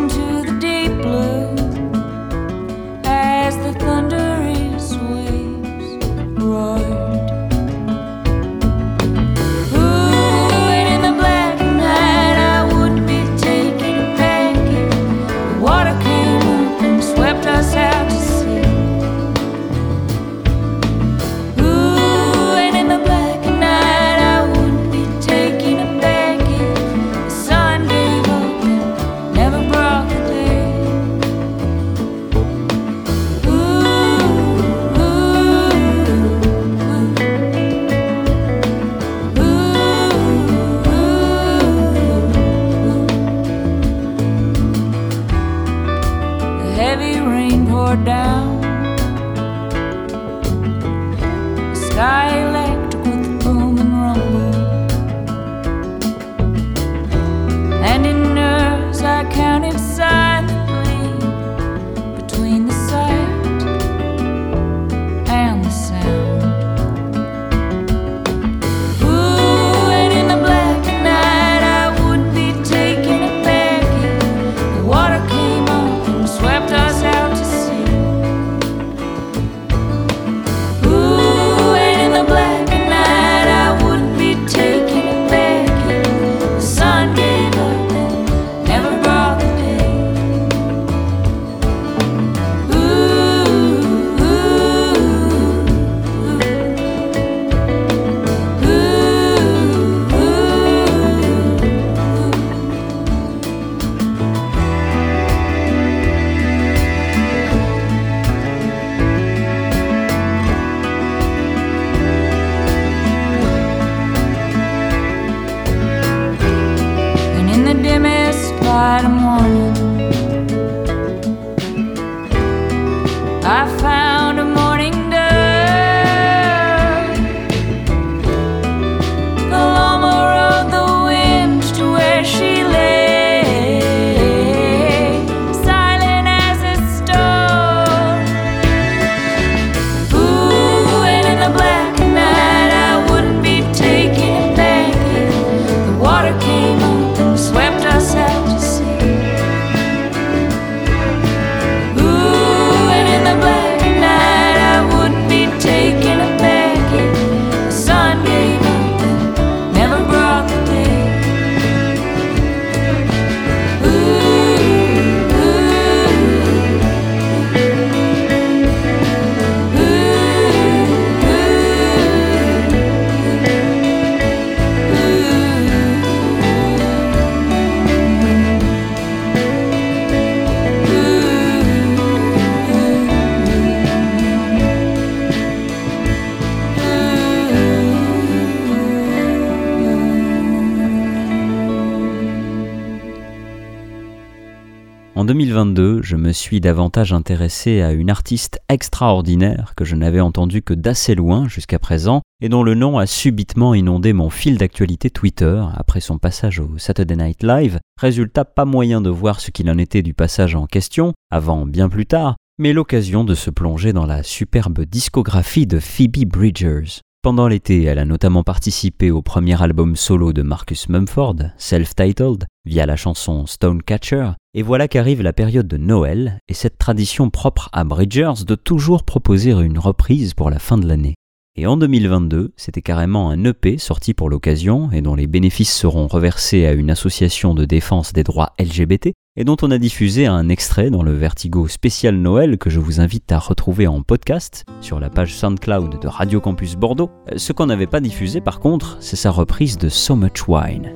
suis 196.31 196.61
davantage 196.61 197.13
intéressé 197.13 197.81
à 197.81 197.91
une 197.91 198.09
artiste 198.09 198.59
extraordinaire 198.69 199.73
que 199.75 199.85
je 199.85 199.95
n'avais 199.95 200.19
entendue 200.19 200.61
que 200.61 200.73
d'assez 200.73 201.15
loin 201.15 201.47
jusqu'à 201.47 201.79
présent 201.79 202.21
et 202.41 202.49
dont 202.49 202.63
le 202.63 202.75
nom 202.75 202.97
a 202.97 203.05
subitement 203.05 203.73
inondé 203.73 204.13
mon 204.13 204.29
fil 204.29 204.57
d'actualité 204.57 205.09
Twitter 205.09 205.61
après 205.75 205.99
son 205.99 206.17
passage 206.17 206.59
au 206.59 206.77
Saturday 206.77 207.15
Night 207.15 207.43
Live. 207.43 207.79
Résultat, 207.99 208.45
pas 208.45 208.65
moyen 208.65 209.01
de 209.01 209.09
voir 209.09 209.39
ce 209.39 209.51
qu'il 209.51 209.69
en 209.69 209.77
était 209.77 210.01
du 210.01 210.13
passage 210.13 210.55
en 210.55 210.65
question, 210.65 211.13
avant 211.31 211.65
bien 211.65 211.89
plus 211.89 212.05
tard, 212.05 212.35
mais 212.57 212.73
l'occasion 212.73 213.23
de 213.23 213.35
se 213.35 213.49
plonger 213.49 213.93
dans 213.93 214.05
la 214.05 214.23
superbe 214.23 214.81
discographie 214.81 215.67
de 215.67 215.79
Phoebe 215.79 216.25
Bridgers. 216.25 217.01
Pendant 217.21 217.49
l'été, 217.49 217.83
elle 217.83 217.99
a 217.99 218.05
notamment 218.05 218.43
participé 218.43 219.11
au 219.11 219.21
premier 219.21 219.61
album 219.61 219.97
solo 219.97 220.31
de 220.31 220.41
Marcus 220.41 220.87
Mumford, 220.87 221.35
self-titled, 221.57 222.45
via 222.63 222.85
la 222.85 222.95
chanson 222.95 223.45
Stonecatcher, 223.45 224.31
et 224.53 224.61
voilà 224.61 224.87
qu'arrive 224.87 225.21
la 225.21 225.33
période 225.33 225.67
de 225.67 225.75
Noël 225.75 226.39
et 226.47 226.53
cette 226.53 226.77
tradition 226.77 227.29
propre 227.29 227.67
à 227.73 227.83
Bridgers 227.83 228.45
de 228.47 228.55
toujours 228.55 229.03
proposer 229.03 229.51
une 229.51 229.79
reprise 229.79 230.33
pour 230.33 230.49
la 230.49 230.59
fin 230.59 230.77
de 230.77 230.87
l'année. 230.87 231.15
Et 231.57 231.67
en 231.67 231.75
2022, 231.75 232.53
c'était 232.55 232.81
carrément 232.81 233.29
un 233.29 233.43
EP 233.43 233.77
sorti 233.77 234.13
pour 234.13 234.29
l'occasion 234.29 234.89
et 234.93 235.01
dont 235.01 235.15
les 235.15 235.27
bénéfices 235.27 235.75
seront 235.75 236.07
reversés 236.07 236.65
à 236.65 236.71
une 236.71 236.89
association 236.89 237.53
de 237.53 237.65
défense 237.65 238.13
des 238.13 238.23
droits 238.23 238.53
LGBT 238.57 239.11
et 239.39 239.45
dont 239.45 239.55
on 239.61 239.71
a 239.71 239.77
diffusé 239.77 240.25
un 240.25 240.49
extrait 240.49 240.89
dans 240.89 241.01
le 241.01 241.13
Vertigo 241.13 241.69
spécial 241.69 242.15
Noël 242.15 242.57
que 242.57 242.69
je 242.69 242.81
vous 242.81 242.99
invite 242.99 243.31
à 243.31 243.39
retrouver 243.39 243.87
en 243.87 244.01
podcast 244.01 244.65
sur 244.81 244.99
la 244.99 245.09
page 245.09 245.33
SoundCloud 245.33 246.01
de 246.01 246.07
Radio 246.09 246.41
Campus 246.41 246.75
Bordeaux. 246.75 247.09
Ce 247.37 247.53
qu'on 247.53 247.67
n'avait 247.67 247.87
pas 247.87 248.01
diffusé 248.01 248.41
par 248.41 248.59
contre, 248.59 248.97
c'est 248.99 249.15
sa 249.15 249.31
reprise 249.31 249.77
de 249.77 249.87
So 249.87 250.17
Much 250.17 250.49
Wine. 250.49 250.91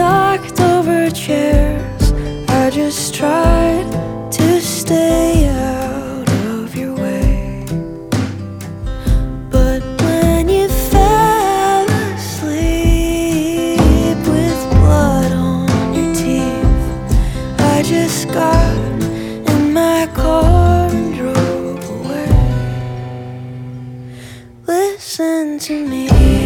knocked 0.00 0.60
over 0.60 1.10
chairs. 1.10 2.04
I 2.48 2.70
just 2.70 3.14
tried 3.14 3.86
to 4.38 4.60
stay 4.60 5.46
out 5.48 6.28
of 6.52 6.74
your 6.74 6.94
way. 6.94 7.66
But 9.54 9.80
when 10.04 10.48
you 10.48 10.68
fell 10.92 11.86
asleep 12.14 13.80
with 14.34 14.60
blood 14.78 15.32
on 15.32 15.68
your 15.96 16.10
teeth, 16.22 16.86
I 17.74 17.76
just 17.94 18.28
got 18.28 18.76
in 19.52 19.60
my 19.82 20.02
car 20.14 20.88
and 20.98 21.14
drove 21.20 21.84
away. 21.98 22.32
Listen 24.66 25.58
to 25.58 25.74
me. 25.92 26.39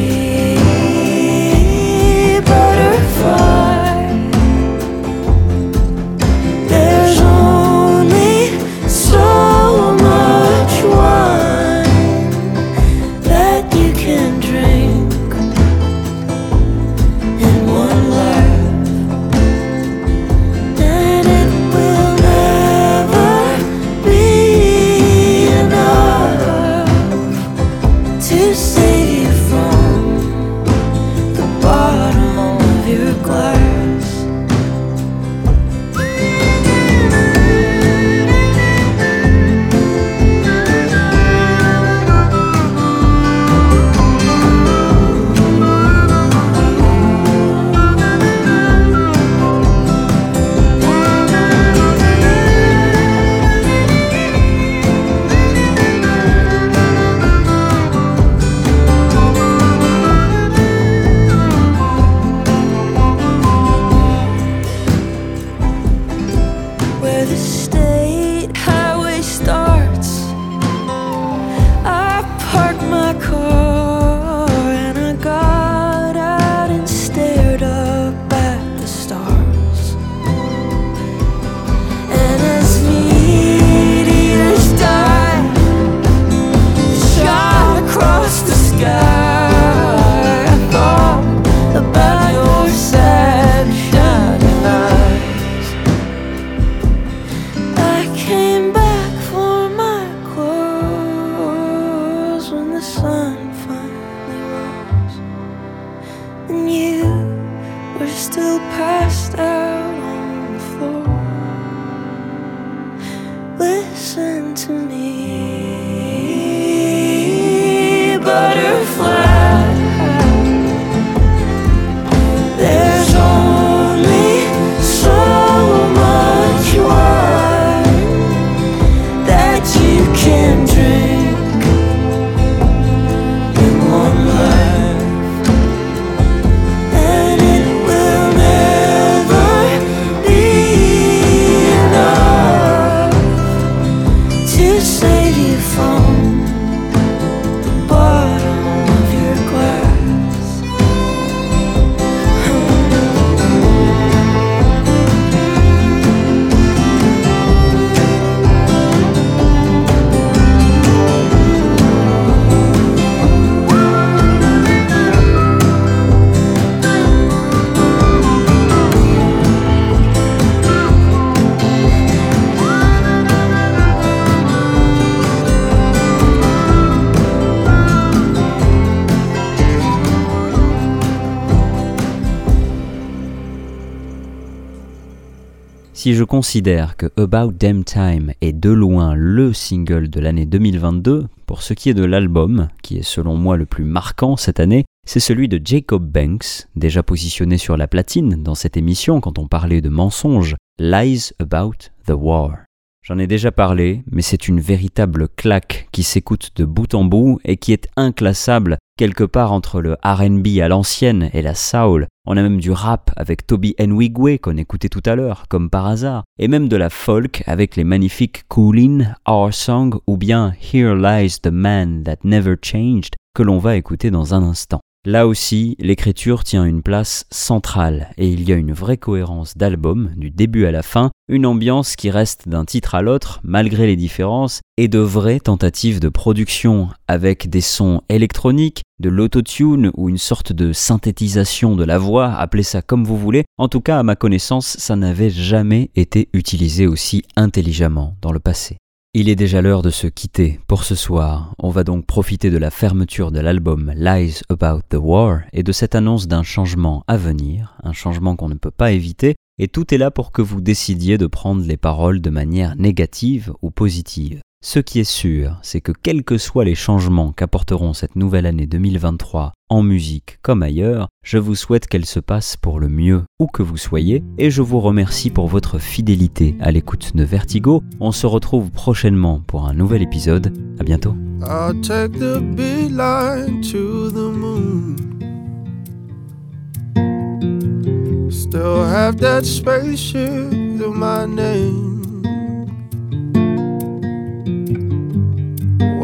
Si 186.05 186.13
je 186.13 186.25
considère 186.25 186.99
que 186.99 187.07
About 187.17 187.53
Damn 187.53 187.83
Time 187.83 188.35
est 188.43 188.53
de 188.53 188.69
loin 188.69 189.15
le 189.15 189.55
single 189.55 190.11
de 190.11 190.21
l'année 190.21 190.45
2022, 190.45 191.29
pour 191.47 191.63
ce 191.63 191.73
qui 191.73 191.89
est 191.89 191.95
de 191.95 192.05
l'album, 192.05 192.69
qui 192.83 192.99
est 192.99 193.03
selon 193.03 193.37
moi 193.37 193.57
le 193.57 193.65
plus 193.65 193.87
marquant 193.87 194.37
cette 194.37 194.61
année, 194.61 194.85
c'est 195.07 195.19
celui 195.19 195.49
de 195.49 195.59
Jacob 195.65 196.05
Banks, 196.05 196.67
déjà 196.77 197.03
positionné 197.03 197.57
sur 197.57 197.79
la 197.79 197.89
platine 197.89 198.43
dans 198.43 198.55
cette 198.55 198.77
émission 198.77 199.23
quand 199.23 199.39
on 199.39 199.49
parlait 199.49 199.81
de 199.81 199.89
mensonges, 199.89 200.57
Lies 200.79 201.31
About 201.39 201.89
the 202.07 202.13
War. 202.15 202.59
J'en 203.03 203.19
ai 203.19 203.27
déjà 203.27 203.51
parlé, 203.51 204.03
mais 204.13 204.21
c'est 204.21 204.47
une 204.47 204.61
véritable 204.61 205.29
claque 205.29 205.89
qui 205.91 206.03
s'écoute 206.03 206.51
de 206.57 206.67
bout 206.67 206.93
en 206.93 207.05
bout 207.05 207.41
et 207.47 207.57
qui 207.57 207.73
est 207.73 207.89
inclassable 207.97 208.77
quelque 208.99 209.25
part 209.25 209.53
entre 209.53 209.81
le 209.81 209.97
RB 210.05 210.61
à 210.61 210.69
l'ancienne 210.69 211.31
et 211.33 211.41
la 211.41 211.55
soul. 211.55 212.09
On 212.27 212.39
a 212.39 212.43
même 212.43 212.59
du 212.59 212.71
rap 212.71 213.11
avec 213.17 213.47
Toby 213.47 213.75
Nwigwe 213.79 214.39
qu'on 214.39 214.57
écoutait 214.57 214.89
tout 214.89 215.03
à 215.05 215.15
l'heure, 215.15 215.45
comme 215.51 215.69
par 215.69 215.87
hasard, 215.87 216.25
et 216.39 216.49
même 216.49 216.69
de 216.69 216.77
la 216.77 216.89
folk 216.89 217.43
avec 217.47 217.77
les 217.77 217.85
magnifiques 217.85 218.45
Coolin, 218.49 219.15
Our 219.29 219.53
Song 219.53 219.97
ou 220.07 220.17
bien 220.17 220.55
Here 220.73 220.95
Lies 220.95 221.41
the 221.43 221.49
Man 221.49 222.03
That 222.03 222.19
Never 222.25 222.57
Changed 222.63 223.15
que 223.35 223.43
l'on 223.43 223.59
va 223.59 223.77
écouter 223.77 224.11
dans 224.11 224.33
un 224.33 224.43
instant. 224.43 224.81
Là 225.07 225.27
aussi, 225.27 225.77
l'écriture 225.81 226.45
tient 226.45 226.65
une 226.65 226.83
place 226.83 227.27
centrale 227.31 228.09
et 228.17 228.27
il 228.27 228.49
y 228.49 228.55
a 228.55 228.57
une 228.57 228.73
vraie 228.73 228.97
cohérence 228.97 229.55
d'album, 229.55 230.11
du 230.17 230.31
début 230.31 230.65
à 230.65 230.71
la 230.71 230.83
fin, 230.83 231.11
une 231.29 231.45
ambiance 231.45 231.95
qui 231.95 232.11
reste 232.11 232.49
d'un 232.49 232.65
titre 232.65 232.95
à 232.95 233.03
l'autre 233.03 233.39
malgré 233.45 233.87
les 233.87 233.97
différences 233.97 234.63
et 234.79 234.89
de 234.89 235.01
vraies 235.01 235.41
tentatives 235.41 236.01
de 236.01 236.09
production 236.09 236.89
avec 237.07 237.51
des 237.51 237.61
sons 237.61 238.01
électroniques, 238.09 238.81
de 238.99 239.11
l'autotune 239.11 239.91
ou 239.95 240.09
une 240.09 240.17
sorte 240.17 240.55
de 240.55 240.73
synthétisation 240.73 241.77
de 241.77 241.85
la 241.85 241.99
voix, 241.99 242.33
appelez 242.33 242.63
ça 242.63 242.81
comme 242.81 243.05
vous 243.05 243.19
voulez. 243.19 243.45
En 243.59 243.69
tout 243.69 243.83
cas, 243.83 243.99
à 243.99 244.03
ma 244.03 244.17
connaissance, 244.17 244.79
ça 244.79 244.97
n'avait 244.97 245.29
jamais 245.29 245.91
été 245.95 246.31
utilisé 246.33 246.87
aussi 246.87 247.25
intelligemment 247.37 248.17
dans 248.23 248.33
le 248.33 248.41
passé. 248.41 248.79
Il 249.17 249.29
est 249.29 249.37
déjà 249.37 249.63
l'heure 249.63 249.83
de 249.83 249.91
se 249.91 250.09
quitter 250.09 250.59
pour 250.67 250.83
ce 250.83 250.97
soir. 250.97 251.55
On 251.61 251.71
va 251.71 251.85
donc 251.85 252.05
profiter 252.05 252.51
de 252.51 252.59
la 252.59 252.73
fermeture 252.73 253.31
de 253.31 253.39
l'album 253.39 253.93
Lies 253.95 254.41
About 254.49 254.81
the 254.89 254.97
War 254.99 255.43
et 255.53 255.63
de 255.63 255.71
cette 255.71 255.95
annonce 255.95 256.27
d'un 256.27 256.43
changement 256.43 257.05
à 257.07 257.17
venir, 257.17 257.77
un 257.85 257.93
changement 257.93 258.35
qu'on 258.35 258.49
ne 258.49 258.55
peut 258.55 258.73
pas 258.73 258.91
éviter, 258.91 259.37
et 259.59 259.69
tout 259.69 259.95
est 259.95 259.99
là 259.99 260.11
pour 260.11 260.33
que 260.33 260.43
vous 260.43 260.61
décidiez 260.61 261.17
de 261.17 261.29
prendre 261.29 261.65
les 261.65 261.77
paroles 261.77 262.21
de 262.21 262.31
manière 262.31 262.75
négative 262.75 263.53
ou 263.63 263.71
positive. 263.71 264.41
Ce 264.67 264.79
qui 264.79 264.99
est 264.99 265.05
sûr, 265.05 265.59
c'est 265.61 265.83
que 265.83 265.93
quels 265.93 266.25
que 266.25 266.39
soient 266.39 266.65
les 266.65 266.75
changements 266.75 267.33
qu'apporteront 267.33 267.93
cette 267.93 268.17
nouvelle 268.17 268.47
année 268.47 268.67
2023 268.67 269.53
en 269.69 269.83
musique 269.83 270.39
comme 270.41 270.63
ailleurs, 270.63 271.09
je 271.23 271.37
vous 271.37 271.55
souhaite 271.55 271.87
qu'elle 271.87 272.07
se 272.07 272.19
passe 272.19 272.57
pour 272.57 272.81
le 272.81 272.89
mieux 272.89 273.25
où 273.39 273.47
que 273.47 273.63
vous 273.63 273.77
soyez 273.77 274.25
et 274.39 274.51
je 274.51 274.63
vous 274.63 274.81
remercie 274.81 275.29
pour 275.29 275.49
votre 275.49 275.79
fidélité 275.79 276.57
à 276.61 276.71
l'écoute 276.71 277.15
de 277.15 277.25
Vertigo. 277.25 277.83
On 278.01 278.11
se 278.11 278.27
retrouve 278.27 278.71
prochainement 278.71 279.43
pour 279.47 279.69
un 279.69 279.75
nouvel 279.75 280.01
épisode. 280.01 280.51
À 280.81 280.83
bientôt. 280.83 281.15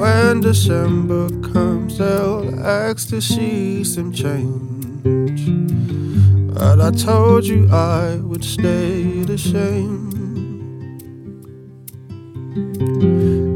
When 0.01 0.41
December 0.41 1.29
comes, 1.53 1.99
they'll 1.99 2.59
ask 2.65 3.11
to 3.11 3.21
see 3.21 3.85
some 3.85 4.13
change. 4.15 5.45
But 6.55 6.81
I 6.81 6.91
told 6.91 7.45
you 7.45 7.69
I 7.71 8.17
would 8.17 8.43
stay 8.43 9.25
the 9.25 9.37
same. 9.37 10.09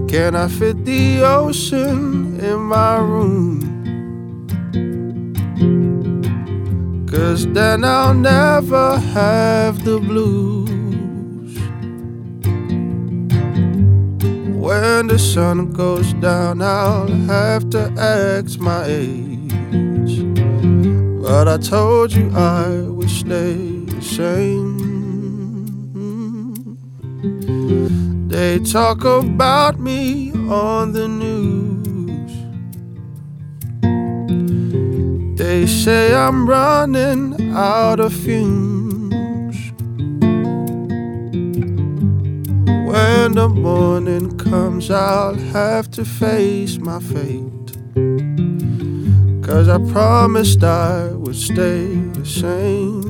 Can 0.06 0.36
I 0.36 0.48
fit 0.48 0.84
the 0.84 1.22
ocean 1.24 2.38
in 2.38 2.58
my 2.60 2.98
room? 2.98 3.64
Cause 7.10 7.46
then 7.54 7.84
I'll 7.86 8.12
never 8.12 8.98
have 8.98 9.82
the 9.82 9.98
blues. 9.98 10.73
When 14.64 15.08
the 15.08 15.18
sun 15.18 15.72
goes 15.72 16.14
down, 16.14 16.62
I'll 16.62 17.06
have 17.06 17.68
to 17.68 17.82
ask 17.98 18.58
my 18.58 18.86
age. 18.86 19.52
But 21.20 21.48
I 21.48 21.58
told 21.58 22.14
you 22.14 22.30
I 22.34 22.80
would 22.80 23.10
stay 23.10 23.56
the 23.84 24.00
same. 24.00 24.78
They 28.26 28.58
talk 28.60 29.04
about 29.04 29.78
me 29.78 30.32
on 30.48 30.92
the 30.92 31.08
news. 31.08 32.32
They 35.38 35.66
say 35.66 36.14
I'm 36.14 36.48
running 36.48 37.52
out 37.52 38.00
of 38.00 38.14
fumes. 38.14 38.83
When 42.94 43.32
the 43.32 43.48
morning 43.48 44.38
comes, 44.38 44.88
I'll 44.88 45.34
have 45.34 45.90
to 45.96 46.04
face 46.04 46.78
my 46.78 47.00
fate. 47.00 47.70
Cause 49.42 49.68
I 49.68 49.78
promised 49.90 50.62
I 50.62 51.08
would 51.08 51.34
stay 51.34 51.86
the 52.18 52.24
same. 52.24 53.02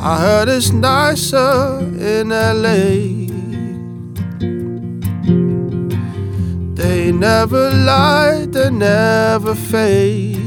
I 0.00 0.20
heard 0.20 0.48
it's 0.48 0.70
nicer 0.70 1.80
in 1.98 2.28
LA. 2.28 2.84
They 6.76 7.10
never 7.10 7.70
lie, 7.70 8.46
they 8.46 8.70
never 8.70 9.56
fake. 9.56 10.43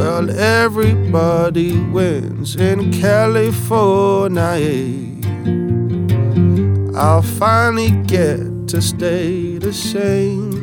Well, 0.00 0.30
everybody 0.30 1.78
wins 1.78 2.56
in 2.56 2.90
California. 2.90 4.40
I'll 6.96 7.20
finally 7.20 7.90
get 8.06 8.38
to 8.68 8.80
stay 8.80 9.58
the 9.58 9.74
same. 9.74 10.54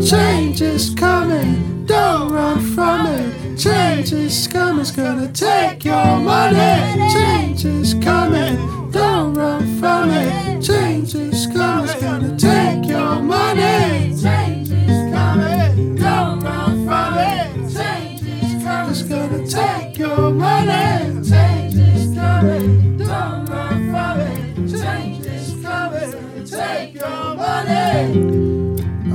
Change 0.00 0.62
is 0.62 0.94
coming, 0.94 1.84
don't 1.84 2.32
run 2.32 2.60
from 2.74 3.08
it. 3.08 3.58
Change 3.58 4.14
is 4.14 4.48
coming, 4.48 4.80
it's 4.80 4.90
gonna 4.90 5.30
take 5.30 5.84
your 5.84 6.16
money. 6.18 7.12
Change 7.12 7.66
is 7.66 7.92
coming, 7.92 8.90
don't 8.90 9.34
run 9.34 9.78
from 9.78 10.08
it. 10.12 10.62
Change 10.62 11.14
is 11.14 11.46
coming, 11.46 11.90
it's 11.90 12.00
gonna 12.00 12.34
take 12.38 12.88
take 12.88 14.07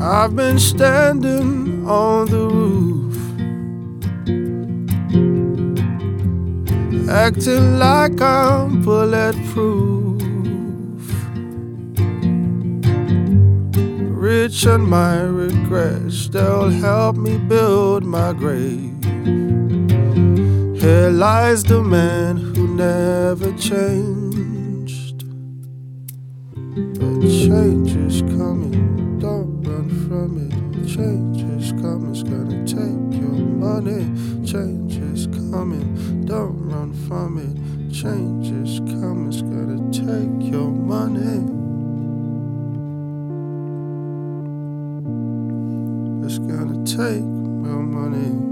I've 0.06 0.36
been 0.36 0.60
standing 0.60 1.88
on 1.88 2.28
the 2.30 2.45
roof, 2.49 3.16
acting 7.10 7.80
like 7.80 8.20
I'm 8.20 8.82
bulletproof. 8.82 10.22
Rich 14.12 14.68
on 14.68 14.82
my 14.89 15.22
regrets, 15.22 16.28
they'll 16.28 16.70
help 16.70 17.16
me 17.16 17.38
build 17.38 18.04
my 18.04 18.34
grave. 18.34 19.01
Here 20.82 21.12
lies 21.12 21.64
the 21.64 21.82
man 21.82 22.36
who 22.36 22.76
never 22.76 23.54
changed. 23.54 25.24
But 26.99 27.22
change 27.22 28.22
Change 30.94 31.41
is 31.60 31.72
coming, 31.72 32.12
it's 32.12 32.22
gonna 32.22 32.68
take 32.68 33.20
your 33.20 33.32
money. 33.32 34.04
Change 34.46 34.98
is 34.98 35.26
coming, 35.26 36.24
don't 36.26 36.70
run 36.70 36.94
from 37.08 37.39
it. 37.39 37.91
Change 37.91 38.52
is 38.52 38.78
coming, 38.78 39.28
it's 39.28 39.41
gonna 39.41 39.91
take 39.91 40.52
your 40.52 40.70
money. 40.70 41.50
It's 46.28 46.38
gonna 46.38 46.86
take 46.86 47.24
your 47.66 47.82
money. 47.82 48.43